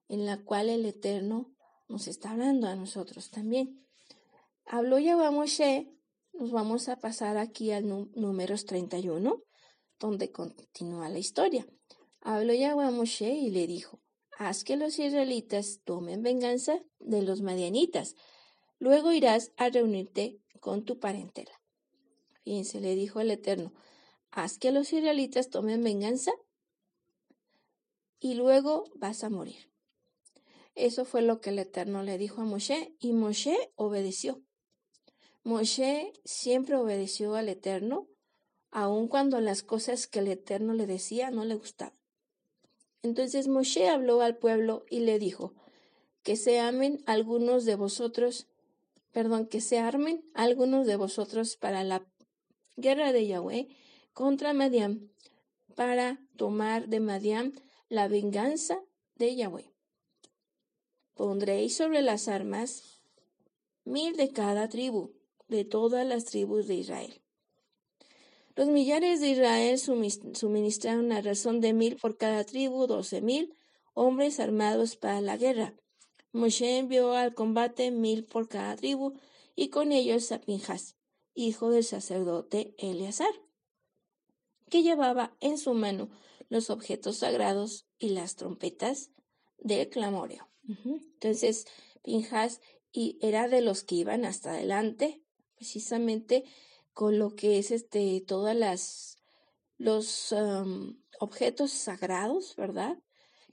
en 0.08 0.26
la 0.26 0.42
cual 0.42 0.68
el 0.68 0.84
Eterno 0.84 1.54
nos 1.88 2.08
está 2.08 2.32
hablando 2.32 2.66
a 2.66 2.76
nosotros 2.76 3.30
también. 3.30 3.84
Habló 4.66 4.98
Yahweh 4.98 5.30
Moshe, 5.30 5.92
nos 6.32 6.50
vamos 6.50 6.88
a 6.88 6.98
pasar 6.98 7.36
aquí 7.36 7.70
al 7.70 7.86
números 7.88 8.64
31, 8.64 9.42
donde 9.98 10.32
continúa 10.32 11.08
la 11.08 11.18
historia. 11.18 11.66
Habló 12.20 12.54
Yahweh 12.54 12.90
Moshe 12.90 13.30
y 13.34 13.50
le 13.50 13.66
dijo, 13.66 14.00
haz 14.38 14.64
que 14.64 14.76
los 14.76 14.98
israelitas 14.98 15.80
tomen 15.84 16.22
venganza 16.22 16.80
de 16.98 17.22
los 17.22 17.42
madianitas, 17.42 18.14
luego 18.78 19.12
irás 19.12 19.52
a 19.56 19.68
reunirte 19.68 20.40
con 20.60 20.84
tu 20.84 20.98
parentela. 20.98 21.52
Fíjense, 22.44 22.80
le 22.80 22.94
dijo 22.94 23.20
el 23.20 23.30
Eterno, 23.30 23.72
haz 24.30 24.58
que 24.58 24.70
los 24.70 24.92
israelitas 24.92 25.50
tomen 25.50 25.82
venganza 25.82 26.32
y 28.20 28.34
luego 28.34 28.84
vas 28.94 29.24
a 29.24 29.30
morir. 29.30 29.70
Eso 30.74 31.04
fue 31.04 31.22
lo 31.22 31.40
que 31.40 31.50
el 31.50 31.58
Eterno 31.58 32.02
le 32.02 32.18
dijo 32.18 32.42
a 32.42 32.44
Moshe 32.44 32.94
y 32.98 33.12
Moshe 33.12 33.72
obedeció. 33.76 34.42
Moshe 35.42 36.12
siempre 36.24 36.76
obedeció 36.76 37.34
al 37.34 37.48
Eterno, 37.48 38.08
aun 38.70 39.08
cuando 39.08 39.40
las 39.40 39.62
cosas 39.62 40.06
que 40.06 40.18
el 40.18 40.28
Eterno 40.28 40.74
le 40.74 40.86
decía 40.86 41.30
no 41.30 41.44
le 41.44 41.54
gustaban. 41.54 41.98
Entonces 43.02 43.48
Moshe 43.48 43.88
habló 43.88 44.20
al 44.22 44.38
pueblo 44.38 44.84
y 44.88 45.00
le 45.00 45.18
dijo, 45.18 45.54
que 46.22 46.36
se 46.36 46.58
amen 46.58 47.02
algunos 47.04 47.66
de 47.66 47.76
vosotros, 47.76 48.48
perdón, 49.12 49.46
que 49.46 49.60
se 49.60 49.78
armen 49.78 50.24
algunos 50.32 50.86
de 50.86 50.96
vosotros 50.96 51.56
para 51.56 51.84
la 51.84 52.04
guerra 52.76 53.12
de 53.12 53.26
Yahweh 53.26 53.68
contra 54.12 54.52
Madiam, 54.52 55.10
para 55.74 56.20
tomar 56.36 56.88
de 56.88 57.00
Madiam 57.00 57.52
la 57.88 58.08
venganza 58.08 58.80
de 59.16 59.34
Yahweh. 59.36 59.72
Pondréis 61.14 61.76
sobre 61.76 62.02
las 62.02 62.28
armas 62.28 63.00
mil 63.84 64.16
de 64.16 64.32
cada 64.32 64.68
tribu, 64.68 65.12
de 65.48 65.64
todas 65.64 66.06
las 66.06 66.24
tribus 66.24 66.66
de 66.66 66.74
Israel. 66.74 67.20
Los 68.56 68.68
millares 68.68 69.20
de 69.20 69.30
Israel 69.30 69.78
suministraron 69.78 71.12
a 71.12 71.20
razón 71.20 71.60
de 71.60 71.72
mil 71.72 71.96
por 71.96 72.16
cada 72.16 72.44
tribu, 72.44 72.86
doce 72.86 73.20
mil 73.20 73.54
hombres 73.94 74.40
armados 74.40 74.96
para 74.96 75.20
la 75.20 75.36
guerra. 75.36 75.74
Moshe 76.32 76.78
envió 76.78 77.14
al 77.14 77.34
combate 77.34 77.90
mil 77.90 78.24
por 78.24 78.48
cada 78.48 78.76
tribu, 78.76 79.14
y 79.56 79.68
con 79.68 79.92
ellos 79.92 80.32
a 80.32 80.40
Pinjas, 80.40 80.96
hijo 81.34 81.70
del 81.70 81.84
sacerdote 81.84 82.74
Eleazar, 82.78 83.32
que 84.70 84.82
llevaba 84.82 85.36
en 85.40 85.58
su 85.58 85.74
mano 85.74 86.10
los 86.48 86.70
objetos 86.70 87.18
sagrados 87.18 87.86
y 87.98 88.10
las 88.10 88.36
trompetas 88.36 89.10
del 89.58 89.88
clamoreo. 89.88 90.48
Entonces, 90.66 91.66
Pinjas 92.02 92.60
y 92.92 93.18
era 93.20 93.48
de 93.48 93.60
los 93.60 93.82
que 93.82 93.96
iban 93.96 94.24
hasta 94.24 94.52
adelante, 94.52 95.22
precisamente 95.56 96.44
con 96.92 97.18
lo 97.18 97.34
que 97.34 97.58
es 97.58 97.70
este 97.70 98.22
todas 98.26 98.56
las 98.56 99.16
los 99.76 100.34
objetos 101.18 101.72
sagrados, 101.72 102.54
¿verdad? 102.56 102.98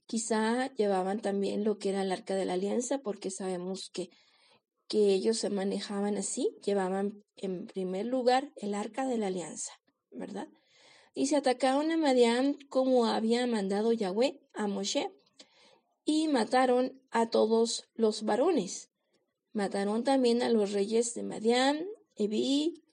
Quizá 0.06 0.74
llevaban 0.76 1.22
también 1.22 1.63
lo 1.63 1.78
que 1.78 1.89
era 1.89 2.04
el 2.04 2.12
arca 2.12 2.36
de 2.36 2.46
la 2.46 2.54
alianza, 2.54 3.00
porque 3.00 3.32
sabemos 3.32 3.89
que, 3.89 4.10
que 4.91 5.13
ellos 5.13 5.38
se 5.38 5.49
manejaban 5.49 6.17
así, 6.17 6.58
llevaban 6.65 7.23
en 7.38 7.65
primer 7.65 8.06
lugar 8.06 8.51
el 8.58 8.73
arca 8.73 9.08
de 9.08 9.17
la 9.17 9.27
alianza, 9.27 9.71
¿verdad? 10.12 10.49
Y 11.13 11.27
se 11.27 11.38
atacaron 11.38 11.91
a 11.91 11.97
Madián 11.97 12.58
como 12.67 13.06
había 13.06 13.47
mandado 13.47 13.93
Yahweh 13.93 14.41
a 14.54 14.67
Moshe, 14.67 15.10
y 16.04 16.27
mataron 16.27 17.01
a 17.10 17.30
todos 17.30 17.88
los 17.93 18.23
varones. 18.23 18.89
Mataron 19.54 20.04
también 20.04 20.41
a 20.41 20.49
los 20.49 20.73
reyes 20.73 21.13
de 21.13 21.23
Madián, 21.23 21.88
Ebi, 22.17 22.84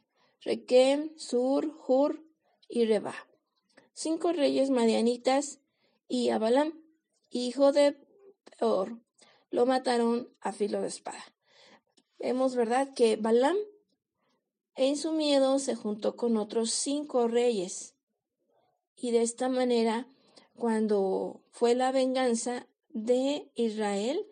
Requem, 0.43 1.19
Sur, 1.19 1.77
Hur 1.89 2.25
y 2.69 2.85
Reba. 2.85 3.17
Cinco 3.93 4.33
reyes 4.33 4.71
madianitas 4.71 5.59
y 6.07 6.29
Abalam, 6.29 6.81
hijo 7.29 7.73
de 7.73 7.97
Peor, 8.57 9.01
lo 9.51 9.67
mataron 9.67 10.33
a 10.41 10.53
filo 10.53 10.81
de 10.81 10.87
espada. 10.87 11.25
Vemos, 12.19 12.57
¿verdad?, 12.57 12.93
que 12.95 13.17
Balam 13.17 13.57
en 14.75 14.97
su 14.97 15.13
miedo 15.13 15.59
se 15.59 15.75
juntó 15.75 16.17
con 16.17 16.37
otros 16.37 16.71
cinco 16.71 17.29
reyes. 17.29 17.95
Y 18.97 19.11
de 19.13 19.23
esta 19.23 19.49
manera, 19.49 20.09
cuando 20.57 21.43
fue 21.51 21.75
la 21.75 21.93
venganza, 21.93 22.67
de 23.05 23.51
Israel, 23.55 24.27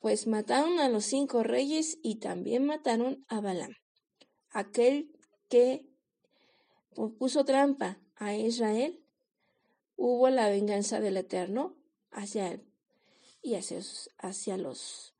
pues 0.00 0.26
mataron 0.26 0.78
a 0.78 0.88
los 0.88 1.04
cinco 1.04 1.42
reyes 1.42 1.98
y 2.02 2.16
también 2.16 2.64
mataron 2.64 3.24
a 3.28 3.40
Balaam, 3.40 3.74
aquel 4.50 5.10
que 5.48 5.86
puso 7.18 7.44
trampa 7.44 7.98
a 8.16 8.34
Israel. 8.34 9.02
Hubo 9.96 10.30
la 10.30 10.48
venganza 10.48 11.00
del 11.00 11.16
Eterno 11.16 11.76
hacia 12.10 12.52
él 12.52 12.64
y 13.42 13.54
hacia, 13.56 13.80
hacia 14.18 14.56
los 14.56 15.14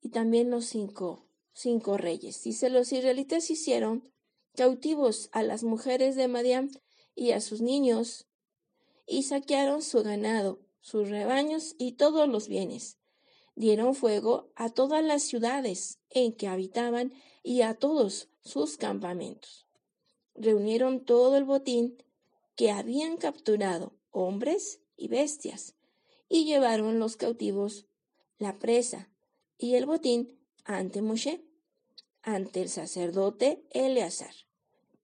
y 0.00 0.10
también 0.10 0.50
los 0.50 0.66
cinco 0.66 1.23
cinco 1.54 1.96
reyes. 1.96 2.42
Dice 2.42 2.68
los 2.68 2.92
israelitas 2.92 3.50
hicieron 3.50 4.12
cautivos 4.54 5.30
a 5.32 5.42
las 5.42 5.64
mujeres 5.64 6.16
de 6.16 6.28
Madián 6.28 6.70
y 7.14 7.30
a 7.30 7.40
sus 7.40 7.62
niños 7.62 8.26
y 9.06 9.22
saquearon 9.22 9.80
su 9.82 10.02
ganado 10.02 10.60
sus 10.84 11.08
rebaños 11.08 11.74
y 11.78 11.92
todos 11.92 12.28
los 12.28 12.46
bienes. 12.46 12.98
Dieron 13.56 13.94
fuego 13.94 14.52
a 14.54 14.68
todas 14.68 15.02
las 15.02 15.22
ciudades 15.22 15.98
en 16.10 16.34
que 16.34 16.46
habitaban 16.46 17.14
y 17.42 17.62
a 17.62 17.72
todos 17.74 18.28
sus 18.42 18.76
campamentos. 18.76 19.66
Reunieron 20.34 21.02
todo 21.02 21.38
el 21.38 21.44
botín 21.44 22.02
que 22.54 22.70
habían 22.70 23.16
capturado, 23.16 23.96
hombres 24.10 24.82
y 24.94 25.08
bestias, 25.08 25.74
y 26.28 26.44
llevaron 26.44 26.98
los 26.98 27.16
cautivos 27.16 27.86
la 28.36 28.58
presa 28.58 29.10
y 29.56 29.76
el 29.76 29.86
botín 29.86 30.38
ante 30.64 31.02
Moshe, 31.02 31.44
ante 32.22 32.62
el 32.62 32.68
sacerdote 32.68 33.66
Eleazar 33.70 34.34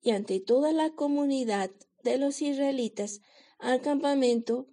y 0.01 0.11
ante 0.11 0.41
toda 0.41 0.73
la 0.73 0.91
comunidad 0.91 1.71
de 2.03 2.19
los 2.19 2.41
israelitas 2.41 3.21
al 3.59 3.83
campamento 3.83 4.67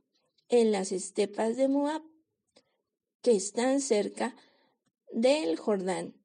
en 0.47 0.71
las 0.71 0.91
estepas 0.91 1.57
de 1.57 1.67
Moab, 1.67 2.01
que 3.21 3.35
están 3.35 3.81
cerca 3.81 4.35
del 5.11 5.57
Jordán, 5.57 6.15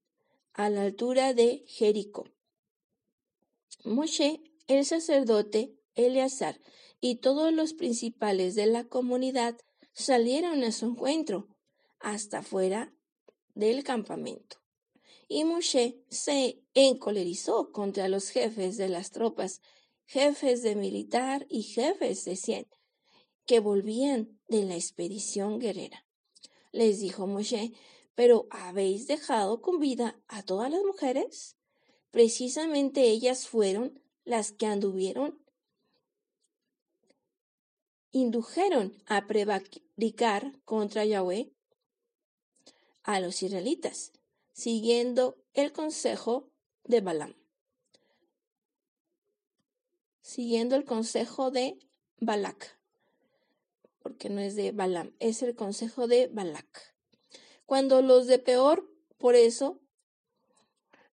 a 0.55 0.71
la 0.71 0.83
altura 0.83 1.35
de 1.35 1.65
Jericó. 1.67 2.29
Moshe, 3.85 4.43
el 4.69 4.85
sacerdote, 4.85 5.77
Eleazar 5.95 6.61
y 7.01 7.17
todos 7.17 7.53
los 7.53 7.75
principales 7.75 8.55
de 8.55 8.67
la 8.67 8.85
comunidad 8.85 9.59
salieron 9.93 10.63
a 10.63 10.73
su 10.73 10.87
encuentro 10.87 11.49
hasta 11.99 12.43
fuera 12.43 12.95
del 13.55 13.85
campamento. 13.85 14.59
Y 15.29 15.45
Moshe 15.45 16.03
se 16.09 16.63
encolerizó 16.75 17.73
contra 17.73 18.09
los 18.09 18.29
jefes 18.31 18.77
de 18.77 18.89
las 18.89 19.11
tropas, 19.11 19.61
jefes 20.05 20.63
de 20.63 20.77
militar 20.77 21.47
y 21.49 21.63
jefes 21.63 22.25
de 22.25 22.37
cien, 22.37 22.67
que 23.47 23.61
volvían 23.61 24.39
de 24.49 24.65
la 24.65 24.75
expedición 24.75 25.59
guerrera. 25.59 26.07
Les 26.71 27.01
dijo 27.01 27.27
Moshe, 27.27 27.73
pero 28.15 28.47
¿habéis 28.51 29.07
dejado 29.07 29.63
con 29.63 29.79
vida 29.79 30.21
a 30.29 30.43
todas 30.43 30.71
las 30.71 30.83
mujeres? 30.83 31.57
Precisamente 32.11 33.09
ellas 33.09 33.49
fueron 33.49 34.03
las 34.25 34.53
que 34.53 34.67
anduvieron, 34.67 35.43
indujeron 38.11 39.03
a 39.07 39.27
prevaricar 39.27 40.61
contra 40.65 41.05
Yahweh 41.07 41.53
a 43.03 43.21
los 43.21 43.43
israelitas, 43.43 44.13
siguiendo 44.53 45.37
el 45.55 45.73
consejo 45.73 46.51
de 46.85 47.01
Balaam. 47.01 47.35
Siguiendo 50.21 50.77
el 50.77 50.85
consejo 50.85 51.51
de 51.51 51.79
Balak 52.19 52.83
porque 54.03 54.29
no 54.29 54.41
es 54.41 54.57
de 54.57 54.73
Balaam, 54.73 55.15
es 55.21 55.43
el 55.43 55.55
consejo 55.55 56.07
de 56.09 56.29
Balak. 56.29 56.95
Cuando 57.67 58.03
los 58.03 58.27
de 58.27 58.39
peor, 58.39 58.89
por 59.19 59.35
eso, 59.37 59.81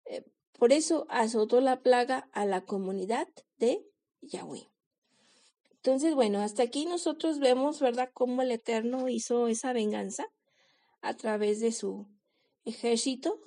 eh, 0.05 0.25
por 0.57 0.73
eso 0.73 1.05
azotó 1.09 1.61
la 1.61 1.81
plaga 1.81 2.29
a 2.33 2.45
la 2.45 2.61
comunidad 2.61 3.27
de 3.57 3.85
Yahweh. 4.21 4.69
Entonces, 5.71 6.15
bueno, 6.15 6.41
hasta 6.41 6.63
aquí 6.63 6.85
nosotros 6.85 7.39
vemos, 7.39 7.79
¿verdad?, 7.79 8.09
cómo 8.13 8.41
el 8.41 8.51
Eterno 8.51 9.07
hizo 9.07 9.47
esa 9.47 9.71
venganza 9.71 10.27
a 11.01 11.15
través 11.15 11.59
de 11.59 11.71
su 11.71 12.07
ejército. 12.65 13.39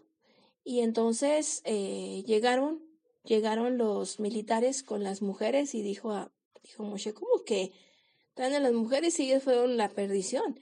Y 0.64 0.80
entonces 0.80 1.62
eh, 1.64 2.22
llegaron, 2.26 2.82
llegaron 3.24 3.78
los 3.78 4.20
militares 4.20 4.82
con 4.82 5.02
las 5.02 5.22
mujeres 5.22 5.74
y 5.74 5.82
dijo 5.82 6.12
a, 6.12 6.32
dijo 6.62 6.84
Moshe, 6.84 7.12
¿cómo 7.14 7.44
que 7.44 7.72
están 8.34 8.62
las 8.62 8.72
mujeres 8.72 9.20
y 9.20 9.24
ellas 9.24 9.42
fueron 9.42 9.76
la 9.76 9.90
perdición. 9.90 10.58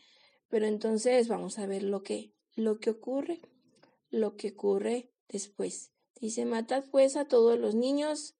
Pero 0.48 0.66
entonces 0.66 1.28
vamos 1.28 1.58
a 1.58 1.66
ver 1.66 1.84
lo 1.84 2.02
que, 2.02 2.32
lo 2.56 2.80
que 2.80 2.90
ocurre, 2.90 3.40
lo 4.10 4.36
que 4.36 4.48
ocurre 4.48 5.12
después. 5.28 5.92
Dice, 6.20 6.44
matad 6.44 6.84
pues 6.90 7.14
a 7.16 7.26
todos 7.26 7.58
los 7.60 7.76
niños, 7.76 8.34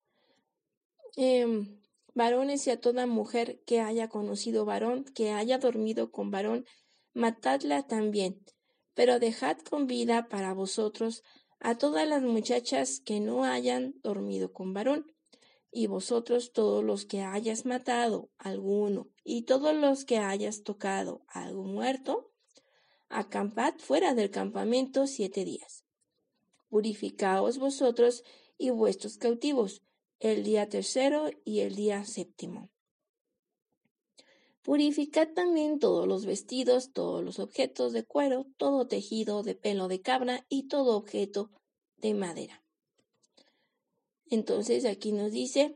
em, 1.15 1.79
varones 2.13 2.67
y 2.67 2.71
a 2.71 2.81
toda 2.81 3.05
mujer 3.05 3.61
que 3.65 3.79
haya 3.79 4.09
conocido 4.09 4.65
varón, 4.65 5.05
que 5.05 5.31
haya 5.31 5.59
dormido 5.59 6.11
con 6.11 6.29
varón, 6.29 6.65
matadla 7.13 7.83
también, 7.83 8.43
pero 8.93 9.19
dejad 9.19 9.57
con 9.59 9.87
vida 9.87 10.27
para 10.29 10.53
vosotros 10.53 11.23
a 11.59 11.77
todas 11.77 12.07
las 12.07 12.23
muchachas 12.23 12.99
que 12.99 13.19
no 13.19 13.43
hayan 13.43 13.93
dormido 14.01 14.51
con 14.51 14.73
varón, 14.73 15.13
y 15.71 15.87
vosotros 15.87 16.51
todos 16.51 16.83
los 16.83 17.05
que 17.05 17.21
hayas 17.21 17.65
matado 17.65 18.29
alguno, 18.37 19.09
y 19.23 19.43
todos 19.43 19.75
los 19.75 20.03
que 20.03 20.17
hayas 20.17 20.63
tocado 20.63 21.21
algo 21.27 21.63
muerto, 21.63 22.31
acampad 23.09 23.75
fuera 23.77 24.15
del 24.15 24.31
campamento 24.31 25.05
siete 25.05 25.45
días. 25.45 25.85
Purificaos 26.67 27.59
vosotros 27.59 28.23
y 28.57 28.71
vuestros 28.71 29.17
cautivos 29.17 29.83
el 30.19 30.43
día 30.43 30.67
tercero 30.67 31.29
y 31.45 31.59
el 31.59 31.75
día 31.75 32.05
séptimo. 32.05 32.70
Purificad 34.63 35.29
también 35.29 35.79
todos 35.79 36.07
los 36.07 36.25
vestidos, 36.25 36.91
todos 36.93 37.23
los 37.23 37.39
objetos 37.39 37.93
de 37.93 38.03
cuero, 38.03 38.45
todo 38.57 38.87
tejido 38.87 39.41
de 39.41 39.55
pelo 39.55 39.87
de 39.87 40.01
cabra 40.01 40.45
y 40.49 40.67
todo 40.67 40.95
objeto 40.95 41.49
de 41.97 42.13
madera. 42.13 42.63
Entonces 44.29 44.85
aquí 44.85 45.11
nos 45.11 45.31
dice, 45.31 45.75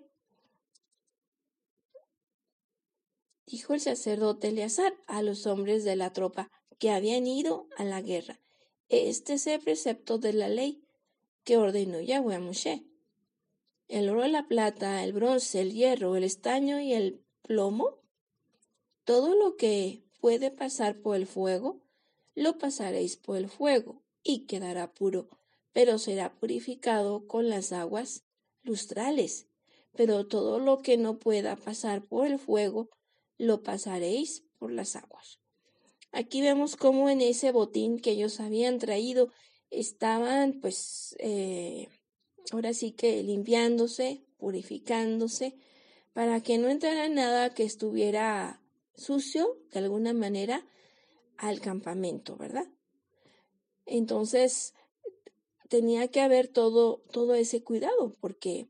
dijo 3.48 3.74
el 3.74 3.82
sacerdote 3.82 4.50
Eleazar 4.50 4.96
a 5.08 5.24
los 5.24 5.48
hombres 5.48 5.84
de 5.84 5.96
la 5.96 6.14
tropa 6.14 6.52
que 6.78 6.92
habían 6.92 7.26
ido 7.26 7.68
a 7.78 7.86
la 7.86 8.02
guerra, 8.02 8.40
este 8.90 9.34
es 9.34 9.48
el 9.48 9.62
precepto 9.62 10.20
de 10.20 10.34
la 10.34 10.48
ley 10.48 10.84
que 11.44 11.58
ordenó 11.58 12.00
Yahweh 12.00 12.36
a 12.36 12.40
Moshe. 12.40 12.86
El 13.88 14.10
oro, 14.10 14.28
la 14.28 14.48
plata, 14.48 15.04
el 15.04 15.14
bronce, 15.14 15.62
el 15.62 15.74
hierro, 15.74 16.16
el 16.16 16.24
estaño 16.24 16.80
y 16.80 16.94
el 16.94 17.24
plomo 17.42 18.05
todo 19.06 19.36
lo 19.36 19.56
que 19.56 20.04
puede 20.20 20.52
pasar 20.52 21.02
por 21.02 21.16
el 21.16 21.28
fuego, 21.28 21.82
lo 22.34 22.58
pasaréis 22.58 23.16
por 23.16 23.38
el 23.38 23.48
fuego, 23.48 24.04
y 24.24 24.48
quedará 24.48 24.94
puro, 24.94 25.30
pero 25.72 26.00
será 26.00 26.34
purificado 26.34 27.28
con 27.28 27.48
las 27.48 27.72
aguas 27.72 28.24
lustrales. 28.64 29.48
Pero 29.96 30.28
todo 30.28 30.60
lo 30.60 30.82
que 30.82 30.98
no 30.98 31.20
pueda 31.20 31.56
pasar 31.56 32.04
por 32.04 32.28
el 32.28 32.40
fuego, 32.40 32.90
lo 33.38 33.64
pasaréis 33.64 34.44
por 34.58 34.72
las 34.72 34.96
aguas. 34.96 35.40
Aquí 36.12 36.42
vemos 36.42 36.76
cómo 36.76 37.10
en 37.10 37.22
ese 37.22 37.52
botín 37.52 38.00
que 38.00 38.12
ellos 38.12 38.40
habían 38.40 38.80
traído 38.80 39.30
estaban, 39.70 40.60
pues, 40.60 41.16
eh, 41.20 41.88
ahora 42.52 42.74
sí 42.74 42.92
que 42.92 43.22
limpiándose, 43.22 44.26
purificándose, 44.38 45.56
para 46.14 46.42
que 46.42 46.58
no 46.58 46.70
entrara 46.70 47.10
nada 47.10 47.54
que 47.54 47.64
estuviera 47.64 48.62
sucio 48.98 49.58
de 49.72 49.80
alguna 49.80 50.14
manera 50.14 50.66
al 51.38 51.60
campamento, 51.60 52.38
¿verdad? 52.38 52.68
Entonces 53.86 54.74
tenía 55.70 56.08
que 56.08 56.22
haber 56.22 56.48
todo, 56.48 57.04
todo 57.12 57.36
ese 57.36 57.64
cuidado, 57.64 58.16
porque 58.20 58.70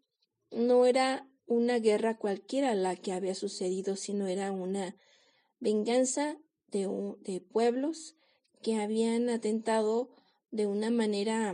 no 0.51 0.85
era 0.85 1.29
una 1.45 1.79
guerra 1.79 2.17
cualquiera 2.17 2.73
la 2.75 2.95
que 2.95 3.11
había 3.11 3.35
sucedido, 3.35 3.95
sino 3.95 4.27
era 4.27 4.51
una 4.51 4.97
venganza 5.59 6.37
de, 6.67 6.89
de 7.19 7.41
pueblos 7.41 8.15
que 8.61 8.75
habían 8.75 9.29
atentado 9.29 10.09
de 10.51 10.65
una 10.65 10.89
manera 10.89 11.53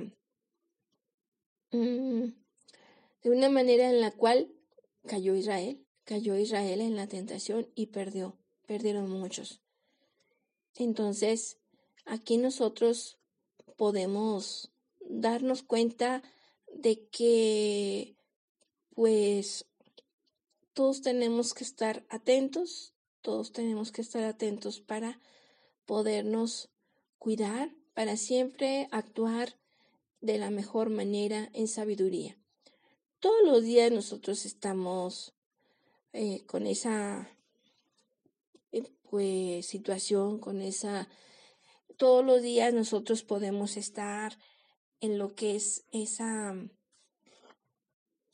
mm, 1.72 2.24
de 3.24 3.30
una 3.30 3.50
manera 3.50 3.90
en 3.90 4.02
la 4.02 4.12
cual 4.12 4.52
cayó 5.06 5.36
Israel, 5.36 5.86
cayó 6.06 6.38
Israel 6.38 6.82
en 6.82 6.96
la 6.96 7.08
tentación 7.08 7.70
y 7.76 7.88
perdió 7.88 8.41
perdieron 8.66 9.10
muchos. 9.10 9.62
Entonces, 10.76 11.58
aquí 12.06 12.38
nosotros 12.38 13.18
podemos 13.78 14.72
darnos 15.00 15.64
cuenta 15.64 16.24
de 16.74 17.08
que, 17.10 18.16
pues, 18.96 19.66
todos 20.74 21.02
tenemos 21.02 21.54
que 21.54 21.64
estar 21.64 22.06
atentos, 22.10 22.94
todos 23.22 23.52
tenemos 23.52 23.92
que 23.92 24.02
estar 24.02 24.24
atentos 24.24 24.80
para 24.80 25.20
podernos 25.86 26.70
cuidar, 27.20 27.76
para 27.94 28.16
siempre 28.16 28.88
actuar 28.92 29.58
de 30.22 30.38
la 30.38 30.50
mejor 30.50 30.90
manera 30.90 31.50
en 31.54 31.68
sabiduría. 31.68 32.38
Todos 33.20 33.44
los 33.46 33.64
días 33.64 33.92
nosotros 33.92 34.46
estamos 34.46 35.34
eh, 36.14 36.46
con 36.46 36.66
esa 36.66 37.30
pues 39.12 39.68
situación, 39.68 40.40
con 40.40 40.62
esa 40.62 41.10
todos 41.98 42.26
los 42.26 42.42
días 42.42 42.74
nosotros 42.74 43.24
podemos 43.24 43.78
estar 43.78 44.36
en 45.02 45.20
lo 45.20 45.36
que 45.36 45.56
es 45.56 45.86
esa 45.92 46.56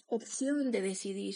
opción 0.05 0.71
de 0.71 0.81
decidir. 0.81 1.35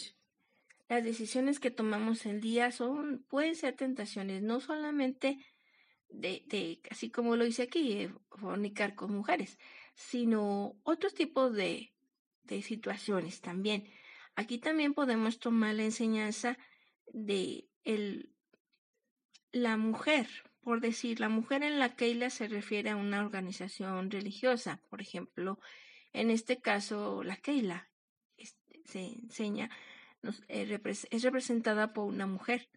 Las 0.88 1.04
decisiones 1.04 1.58
que 1.58 1.70
tomamos 1.70 2.24
el 2.24 2.40
día 2.40 2.70
son, 2.70 3.26
pueden 3.28 3.56
ser 3.56 3.76
tentaciones, 3.76 4.42
no 4.42 4.60
solamente 4.60 5.44
de, 6.08 6.44
de 6.46 6.80
así 6.90 7.10
como 7.10 7.36
lo 7.36 7.44
hice 7.44 7.64
aquí, 7.64 7.92
eh, 7.92 8.14
fornicar 8.30 8.94
con 8.94 9.12
mujeres, 9.12 9.58
sino 9.94 10.78
otros 10.84 11.14
tipos 11.14 11.52
de, 11.52 11.92
de 12.44 12.62
situaciones 12.62 13.40
también. 13.40 13.84
Aquí 14.36 14.58
también 14.58 14.94
podemos 14.94 15.38
tomar 15.38 15.74
la 15.74 15.82
enseñanza 15.82 16.56
de 17.12 17.68
el 17.84 18.31
la 19.52 19.76
mujer, 19.76 20.28
por 20.62 20.80
decir, 20.80 21.20
la 21.20 21.28
mujer 21.28 21.62
en 21.62 21.78
la 21.78 21.94
Keila 21.94 22.30
se 22.30 22.48
refiere 22.48 22.90
a 22.90 22.96
una 22.96 23.20
organización 23.20 24.10
religiosa, 24.10 24.80
por 24.88 25.00
ejemplo, 25.00 25.58
en 26.12 26.30
este 26.30 26.60
caso 26.60 27.22
la 27.22 27.36
Keila 27.36 27.90
se 28.84 29.14
enseña, 29.14 29.70
eh, 30.48 30.80
es 31.10 31.22
representada 31.22 31.92
por 31.92 32.06
una 32.06 32.26
mujer. 32.26 32.68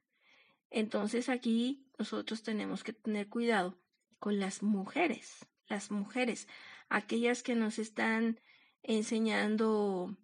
Entonces 0.69 1.30
aquí 1.30 1.88
nosotros 1.97 2.43
tenemos 2.43 2.84
que 2.84 2.93
tener 2.93 3.30
cuidado 3.30 3.80
con 4.19 4.39
las 4.39 4.63
mujeres, 4.63 5.45
las 5.67 5.91
mujeres, 5.91 6.47
aquellas 6.89 7.43
que 7.43 7.55
nos 7.55 7.80
están 7.80 8.39
enseñando, 8.84 10.17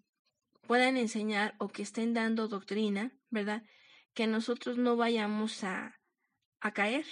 puedan 0.67 0.97
enseñar 0.97 1.55
o 1.59 1.69
que 1.69 1.83
estén 1.83 2.13
dando 2.13 2.47
doctrina, 2.47 3.11
¿verdad? 3.29 3.63
Que 4.13 4.27
nosotros 4.27 4.77
no 4.77 4.95
vayamos 4.95 5.63
a, 5.63 6.00
a 6.61 6.71
caer, 6.71 7.05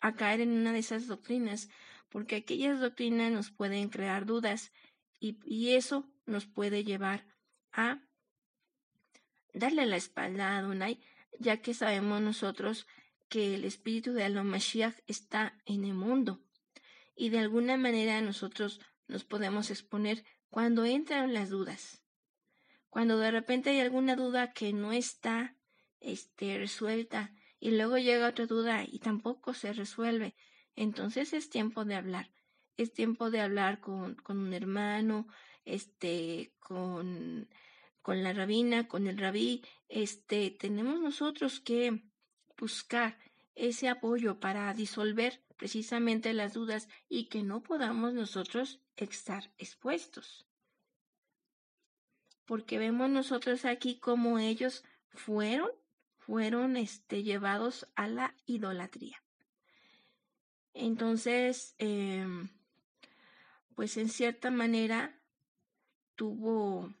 a 0.00 0.14
caer 0.14 0.40
en 0.40 0.52
una 0.52 0.72
de 0.72 0.80
esas 0.80 1.06
doctrinas, 1.06 1.68
porque 2.10 2.36
aquellas 2.36 2.80
doctrinas 2.80 3.32
nos 3.32 3.50
pueden 3.50 3.88
crear 3.88 4.26
dudas 4.26 4.72
y, 5.18 5.38
y 5.44 5.74
eso 5.74 6.04
nos 6.26 6.46
puede 6.46 6.84
llevar 6.84 7.24
a 7.72 8.00
darle 9.54 9.86
la 9.86 9.96
espalda 9.96 10.50
a 10.50 10.58
Adonai, 10.58 11.00
ya 11.38 11.58
que 11.58 11.72
sabemos 11.72 12.20
nosotros 12.20 12.86
que 13.28 13.54
el 13.54 13.64
espíritu 13.64 14.12
de 14.12 14.24
Alon-Mashiach 14.24 15.02
está 15.06 15.58
en 15.64 15.84
el 15.84 15.94
mundo. 15.94 16.42
Y 17.14 17.30
de 17.30 17.38
alguna 17.38 17.76
manera 17.76 18.20
nosotros 18.20 18.80
nos 19.08 19.24
podemos 19.24 19.70
exponer 19.70 20.24
cuando 20.50 20.84
entran 20.84 21.32
las 21.32 21.50
dudas. 21.50 22.02
Cuando 22.90 23.18
de 23.18 23.30
repente 23.30 23.70
hay 23.70 23.80
alguna 23.80 24.16
duda 24.16 24.52
que 24.52 24.72
no 24.72 24.92
está 24.92 25.56
este, 26.00 26.58
resuelta 26.58 27.32
y 27.66 27.72
luego 27.72 27.98
llega 27.98 28.28
otra 28.28 28.46
duda 28.46 28.84
y 28.86 29.00
tampoco 29.00 29.52
se 29.52 29.72
resuelve. 29.72 30.36
Entonces 30.76 31.32
es 31.32 31.50
tiempo 31.50 31.84
de 31.84 31.96
hablar. 31.96 32.30
Es 32.76 32.92
tiempo 32.92 33.28
de 33.28 33.40
hablar 33.40 33.80
con, 33.80 34.14
con 34.14 34.38
un 34.38 34.54
hermano, 34.54 35.26
este, 35.64 36.54
con, 36.60 37.48
con 38.02 38.22
la 38.22 38.32
rabina, 38.32 38.86
con 38.86 39.08
el 39.08 39.18
rabí. 39.18 39.64
Este, 39.88 40.52
tenemos 40.52 41.00
nosotros 41.00 41.58
que 41.58 42.04
buscar 42.56 43.18
ese 43.56 43.88
apoyo 43.88 44.38
para 44.38 44.72
disolver 44.72 45.42
precisamente 45.56 46.34
las 46.34 46.54
dudas 46.54 46.88
y 47.08 47.24
que 47.24 47.42
no 47.42 47.64
podamos 47.64 48.14
nosotros 48.14 48.80
estar 48.94 49.50
expuestos. 49.58 50.46
Porque 52.44 52.78
vemos 52.78 53.10
nosotros 53.10 53.64
aquí 53.64 53.98
como 53.98 54.38
ellos 54.38 54.84
fueron 55.08 55.72
fueron 56.26 56.76
este, 56.76 57.22
llevados 57.22 57.86
a 57.94 58.08
la 58.08 58.34
idolatría. 58.46 59.22
Entonces, 60.74 61.76
em, 61.78 62.48
pues 63.76 63.96
en 63.96 64.08
cierta 64.08 64.50
manera 64.50 65.20
tuvo, 66.16 66.92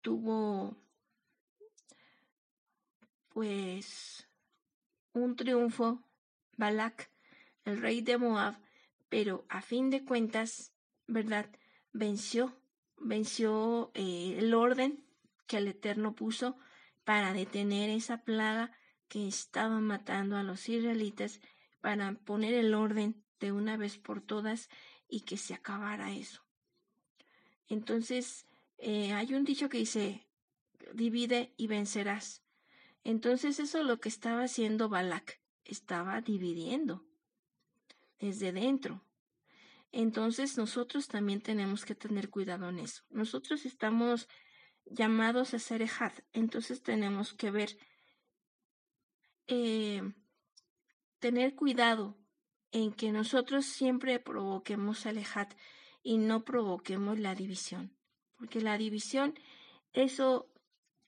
tuvo, 0.00 0.74
pues, 3.28 4.26
un 5.12 5.36
triunfo 5.36 6.02
Balak, 6.56 7.10
el 7.66 7.78
rey 7.78 8.00
de 8.00 8.16
Moab, 8.16 8.58
pero 9.10 9.44
a 9.50 9.60
fin 9.60 9.90
de 9.90 10.06
cuentas, 10.06 10.72
¿verdad? 11.06 11.50
Venció, 11.92 12.58
venció 12.96 13.90
eh, 13.92 14.36
el 14.38 14.54
orden 14.54 15.04
que 15.46 15.58
el 15.58 15.68
Eterno 15.68 16.14
puso 16.14 16.56
para 17.08 17.32
detener 17.32 17.88
esa 17.88 18.18
plaga 18.18 18.70
que 19.08 19.26
estaba 19.26 19.80
matando 19.80 20.36
a 20.36 20.42
los 20.42 20.68
israelitas, 20.68 21.40
para 21.80 22.12
poner 22.12 22.52
el 22.52 22.74
orden 22.74 23.24
de 23.40 23.50
una 23.50 23.78
vez 23.78 23.96
por 23.96 24.20
todas 24.20 24.68
y 25.08 25.22
que 25.22 25.38
se 25.38 25.54
acabara 25.54 26.12
eso. 26.12 26.42
Entonces, 27.66 28.46
eh, 28.76 29.14
hay 29.14 29.32
un 29.32 29.46
dicho 29.46 29.70
que 29.70 29.78
dice, 29.78 30.26
divide 30.92 31.54
y 31.56 31.66
vencerás. 31.66 32.42
Entonces 33.04 33.58
eso 33.58 33.78
es 33.78 33.86
lo 33.86 34.00
que 34.00 34.10
estaba 34.10 34.42
haciendo 34.42 34.90
Balak, 34.90 35.40
estaba 35.64 36.20
dividiendo 36.20 37.06
desde 38.20 38.52
dentro. 38.52 39.02
Entonces 39.92 40.58
nosotros 40.58 41.08
también 41.08 41.40
tenemos 41.40 41.86
que 41.86 41.94
tener 41.94 42.28
cuidado 42.28 42.68
en 42.68 42.80
eso. 42.80 43.02
Nosotros 43.08 43.64
estamos 43.64 44.28
llamados 44.90 45.54
a 45.54 45.58
ser 45.58 45.82
ejad, 45.82 46.12
entonces 46.32 46.82
tenemos 46.82 47.34
que 47.34 47.50
ver, 47.50 47.78
eh, 49.46 50.02
tener 51.18 51.54
cuidado 51.54 52.16
en 52.72 52.92
que 52.92 53.12
nosotros 53.12 53.66
siempre 53.66 54.18
provoquemos 54.18 55.06
al 55.06 55.18
ejad 55.18 55.48
y 56.02 56.18
no 56.18 56.44
provoquemos 56.44 57.18
la 57.18 57.34
división, 57.34 57.96
porque 58.36 58.60
la 58.60 58.78
división, 58.78 59.38
eso, 59.92 60.52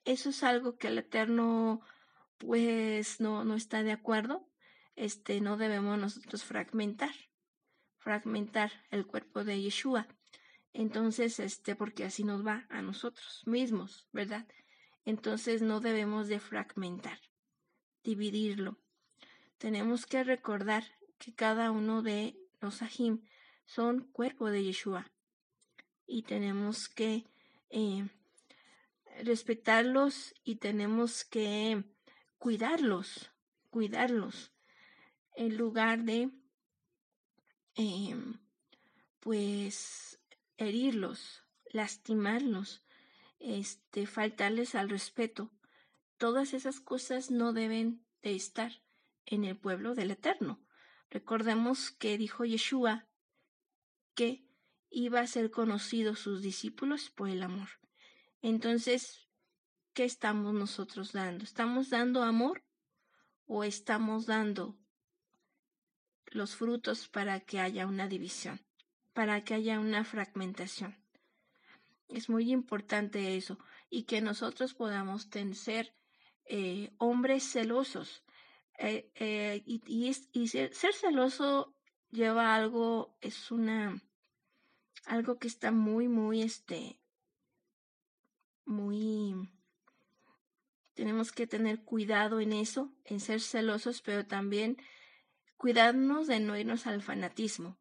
eso 0.05 0.31
es 0.31 0.43
algo 0.43 0.76
que 0.76 0.89
el 0.89 0.99
Eterno 0.99 1.81
pues 2.39 3.20
no, 3.20 3.45
no 3.45 3.55
está 3.55 3.83
de 3.83 3.93
acuerdo, 3.93 4.49
este, 4.97 5.41
no 5.41 5.57
debemos 5.57 5.99
nosotros 5.99 6.43
fragmentar, 6.45 7.14
fragmentar 7.99 8.72
el 8.91 9.07
cuerpo 9.07 9.45
de 9.45 9.61
Yeshua. 9.61 10.09
Entonces, 10.73 11.41
este, 11.41 11.75
porque 11.75 12.05
así 12.05 12.25
nos 12.25 12.47
va 12.47 12.66
a 12.71 12.83
nosotros 12.83 13.43
mismos, 13.47 14.07
¿verdad? 14.12 14.47
Entonces 15.05 15.62
no 15.62 15.81
debemos 15.81 16.29
de 16.29 16.39
fragmentar, 16.39 17.18
dividirlo. 18.05 18.79
Tenemos 19.59 20.07
que 20.07 20.23
recordar 20.23 20.85
que 21.18 21.35
cada 21.35 21.71
uno 21.71 22.03
de 22.03 22.37
los 22.61 22.83
ajim 22.83 23.23
son 23.66 24.05
cuerpo 24.12 24.51
de 24.51 24.64
Yeshua 24.64 25.11
y 26.07 26.23
tenemos 26.23 26.89
que 26.89 27.25
eh, 27.71 28.09
respetarlos 29.23 30.35
y 30.45 30.57
tenemos 30.57 31.25
que 31.25 31.85
cuidarlos, 32.39 33.31
cuidarlos, 33.71 34.53
en 35.35 35.57
lugar 35.57 36.05
de, 36.05 36.31
em, 37.75 38.41
pues, 39.21 40.20
herirlos, 40.61 41.43
lastimarlos, 41.73 42.85
este, 43.39 44.07
faltarles 44.07 44.75
al 44.75 44.89
respeto. 44.89 45.51
Todas 46.19 46.55
esas 46.55 46.81
cosas 46.81 47.31
no 47.31 47.53
deben 47.53 48.05
de 48.23 48.37
estar 48.37 48.83
en 49.27 49.45
el 49.45 49.57
pueblo 49.57 49.95
del 49.95 50.11
Eterno. 50.11 50.61
Recordemos 51.11 51.91
que 51.91 52.19
dijo 52.19 52.45
Yeshua 52.45 53.09
que 54.15 54.47
iba 54.91 55.21
a 55.21 55.27
ser 55.27 55.51
conocido 55.51 56.15
sus 56.15 56.43
discípulos 56.43 57.11
por 57.11 57.29
el 57.29 57.43
amor. 57.43 57.69
Entonces, 58.43 59.29
¿qué 59.95 60.05
estamos 60.05 60.53
nosotros 60.55 61.13
dando? 61.13 61.45
¿Estamos 61.45 61.91
dando 61.91 62.23
amor 62.23 62.65
o 63.47 63.65
estamos 63.65 64.27
dando 64.27 64.79
los 66.27 66.55
frutos 66.55 67.09
para 67.09 67.41
que 67.41 67.61
haya 67.61 67.87
una 67.87 68.07
división, 68.07 68.61
para 69.13 69.45
que 69.45 69.55
haya 69.55 69.81
una 69.81 70.05
fragmentación? 70.05 70.97
Es 72.09 72.29
muy 72.29 72.51
importante 72.51 73.37
eso 73.37 73.59
y 73.89 74.05
que 74.05 74.21
nosotros 74.21 74.75
podamos 74.75 75.29
ser 75.55 75.95
eh, 76.45 76.93
hombres 76.99 77.45
celosos. 77.45 78.25
Eh, 78.79 79.11
eh, 79.15 79.63
y, 79.67 80.13
ser, 80.49 80.75
ser, 80.75 80.95
celoso 80.95 81.75
lleva 82.11 82.55
algo, 82.55 83.17
es 83.21 83.51
una, 83.51 84.03
algo 85.05 85.39
que 85.39 85.49
está 85.49 85.71
muy, 85.71 86.09
muy, 86.09 86.43
este, 86.43 86.99
muy 88.65 89.51
tenemos 91.01 91.33
que 91.33 91.47
tener 91.47 91.83
cuidado 91.83 92.41
en 92.41 92.53
eso, 92.53 92.93
en 93.05 93.21
ser 93.21 93.41
celosos, 93.41 94.03
pero 94.03 94.27
también 94.27 94.77
cuidarnos 95.57 96.27
de 96.27 96.41
no 96.41 96.59
irnos 96.59 96.87
al 96.87 97.01
fanatismo, 97.01 97.79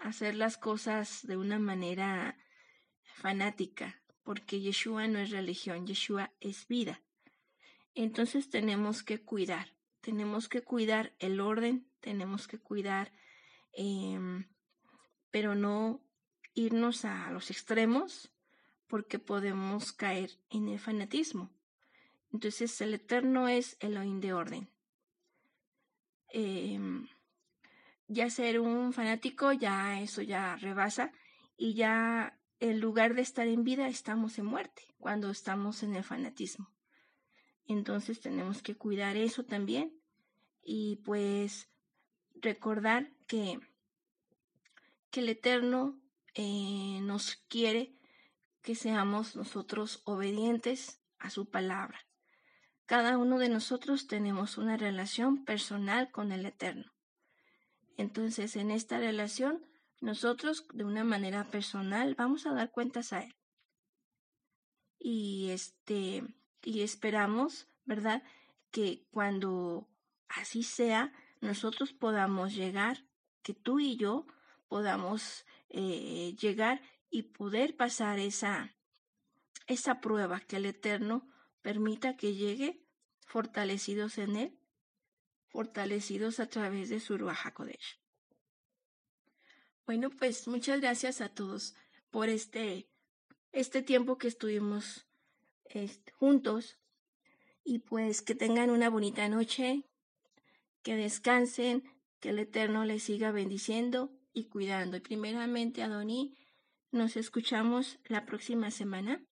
hacer 0.00 0.34
las 0.34 0.56
cosas 0.56 1.26
de 1.26 1.36
una 1.36 1.58
manera 1.58 2.38
fanática, 3.02 4.02
porque 4.22 4.60
Yeshua 4.60 5.08
no 5.08 5.18
es 5.18 5.30
religión, 5.30 5.86
Yeshua 5.86 6.32
es 6.40 6.66
vida. 6.68 7.02
Entonces 7.94 8.50
tenemos 8.50 9.02
que 9.02 9.22
cuidar, 9.22 9.74
tenemos 10.00 10.48
que 10.48 10.62
cuidar 10.62 11.14
el 11.18 11.40
orden, 11.40 11.88
tenemos 12.00 12.46
que 12.46 12.58
cuidar, 12.58 13.12
em, 13.72 14.46
pero 15.30 15.54
no 15.54 16.00
irnos 16.54 17.04
a 17.04 17.30
los 17.30 17.50
extremos, 17.50 18.32
porque 18.86 19.18
podemos 19.18 19.92
caer 19.92 20.30
en 20.50 20.68
el 20.68 20.78
fanatismo. 20.78 21.50
Entonces 22.32 22.80
el 22.80 22.94
Eterno 22.94 23.48
es 23.48 23.76
el 23.80 24.20
de 24.20 24.32
orden. 24.32 24.70
Em, 26.28 27.08
ya 28.08 28.30
ser 28.30 28.60
un 28.60 28.92
fanático, 28.92 29.52
ya 29.52 30.00
eso 30.00 30.22
ya 30.22 30.56
rebasa 30.56 31.12
y 31.56 31.74
ya 31.74 32.38
en 32.60 32.80
lugar 32.80 33.14
de 33.14 33.22
estar 33.22 33.46
en 33.46 33.64
vida 33.64 33.88
estamos 33.88 34.38
en 34.38 34.46
muerte 34.46 34.82
cuando 34.98 35.30
estamos 35.30 35.82
en 35.82 35.94
el 35.94 36.04
fanatismo. 36.04 36.70
Entonces 37.66 38.20
tenemos 38.20 38.62
que 38.62 38.76
cuidar 38.76 39.16
eso 39.16 39.44
también 39.44 39.92
y 40.62 40.96
pues 41.04 41.68
recordar 42.34 43.10
que, 43.26 43.58
que 45.10 45.20
el 45.20 45.28
Eterno 45.28 46.00
eh, 46.34 47.00
nos 47.02 47.36
quiere 47.48 47.96
que 48.62 48.74
seamos 48.74 49.36
nosotros 49.36 50.02
obedientes 50.04 51.00
a 51.18 51.30
su 51.30 51.48
palabra. 51.50 52.00
Cada 52.84 53.18
uno 53.18 53.38
de 53.38 53.48
nosotros 53.48 54.06
tenemos 54.06 54.58
una 54.58 54.76
relación 54.76 55.44
personal 55.44 56.10
con 56.12 56.30
el 56.30 56.46
Eterno. 56.46 56.95
Entonces, 57.96 58.56
en 58.56 58.70
esta 58.70 58.98
relación, 58.98 59.64
nosotros 60.00 60.66
de 60.72 60.84
una 60.84 61.04
manera 61.04 61.50
personal 61.50 62.14
vamos 62.14 62.46
a 62.46 62.52
dar 62.52 62.70
cuentas 62.70 63.12
a 63.12 63.22
Él. 63.22 63.34
Y 64.98 65.50
este, 65.50 66.22
y 66.62 66.82
esperamos, 66.82 67.68
¿verdad? 67.84 68.22
Que 68.70 69.06
cuando 69.10 69.88
así 70.28 70.62
sea, 70.62 71.12
nosotros 71.40 71.92
podamos 71.92 72.54
llegar, 72.54 73.04
que 73.42 73.54
tú 73.54 73.78
y 73.78 73.96
yo 73.96 74.26
podamos 74.68 75.46
eh, 75.68 76.34
llegar 76.40 76.82
y 77.08 77.22
poder 77.22 77.76
pasar 77.76 78.18
esa, 78.18 78.74
esa 79.66 80.00
prueba 80.00 80.40
que 80.40 80.56
el 80.56 80.66
Eterno 80.66 81.28
permita 81.62 82.16
que 82.16 82.34
llegue 82.34 82.84
fortalecidos 83.26 84.18
en 84.18 84.36
Él, 84.36 84.55
fortalecidos 85.48 86.40
a 86.40 86.48
través 86.48 86.88
de 86.88 87.00
su 87.00 87.16
Ruach. 87.18 87.98
Bueno, 89.86 90.10
pues 90.10 90.48
muchas 90.48 90.80
gracias 90.80 91.20
a 91.20 91.28
todos 91.28 91.74
por 92.10 92.28
este, 92.28 92.88
este 93.52 93.82
tiempo 93.82 94.18
que 94.18 94.28
estuvimos 94.28 95.06
este, 95.66 96.12
juntos 96.12 96.78
y 97.62 97.80
pues 97.80 98.22
que 98.22 98.34
tengan 98.34 98.70
una 98.70 98.88
bonita 98.88 99.28
noche, 99.28 99.84
que 100.82 100.96
descansen, 100.96 101.84
que 102.20 102.30
el 102.30 102.38
Eterno 102.38 102.84
les 102.84 103.02
siga 103.02 103.30
bendiciendo 103.30 104.12
y 104.32 104.44
cuidando. 104.44 104.96
Y 104.96 105.00
primeramente, 105.00 105.82
Adoní, 105.82 106.36
nos 106.90 107.16
escuchamos 107.16 107.98
la 108.04 108.24
próxima 108.24 108.70
semana. 108.70 109.24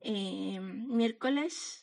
Eh, 0.00 0.58
miércoles 0.60 1.81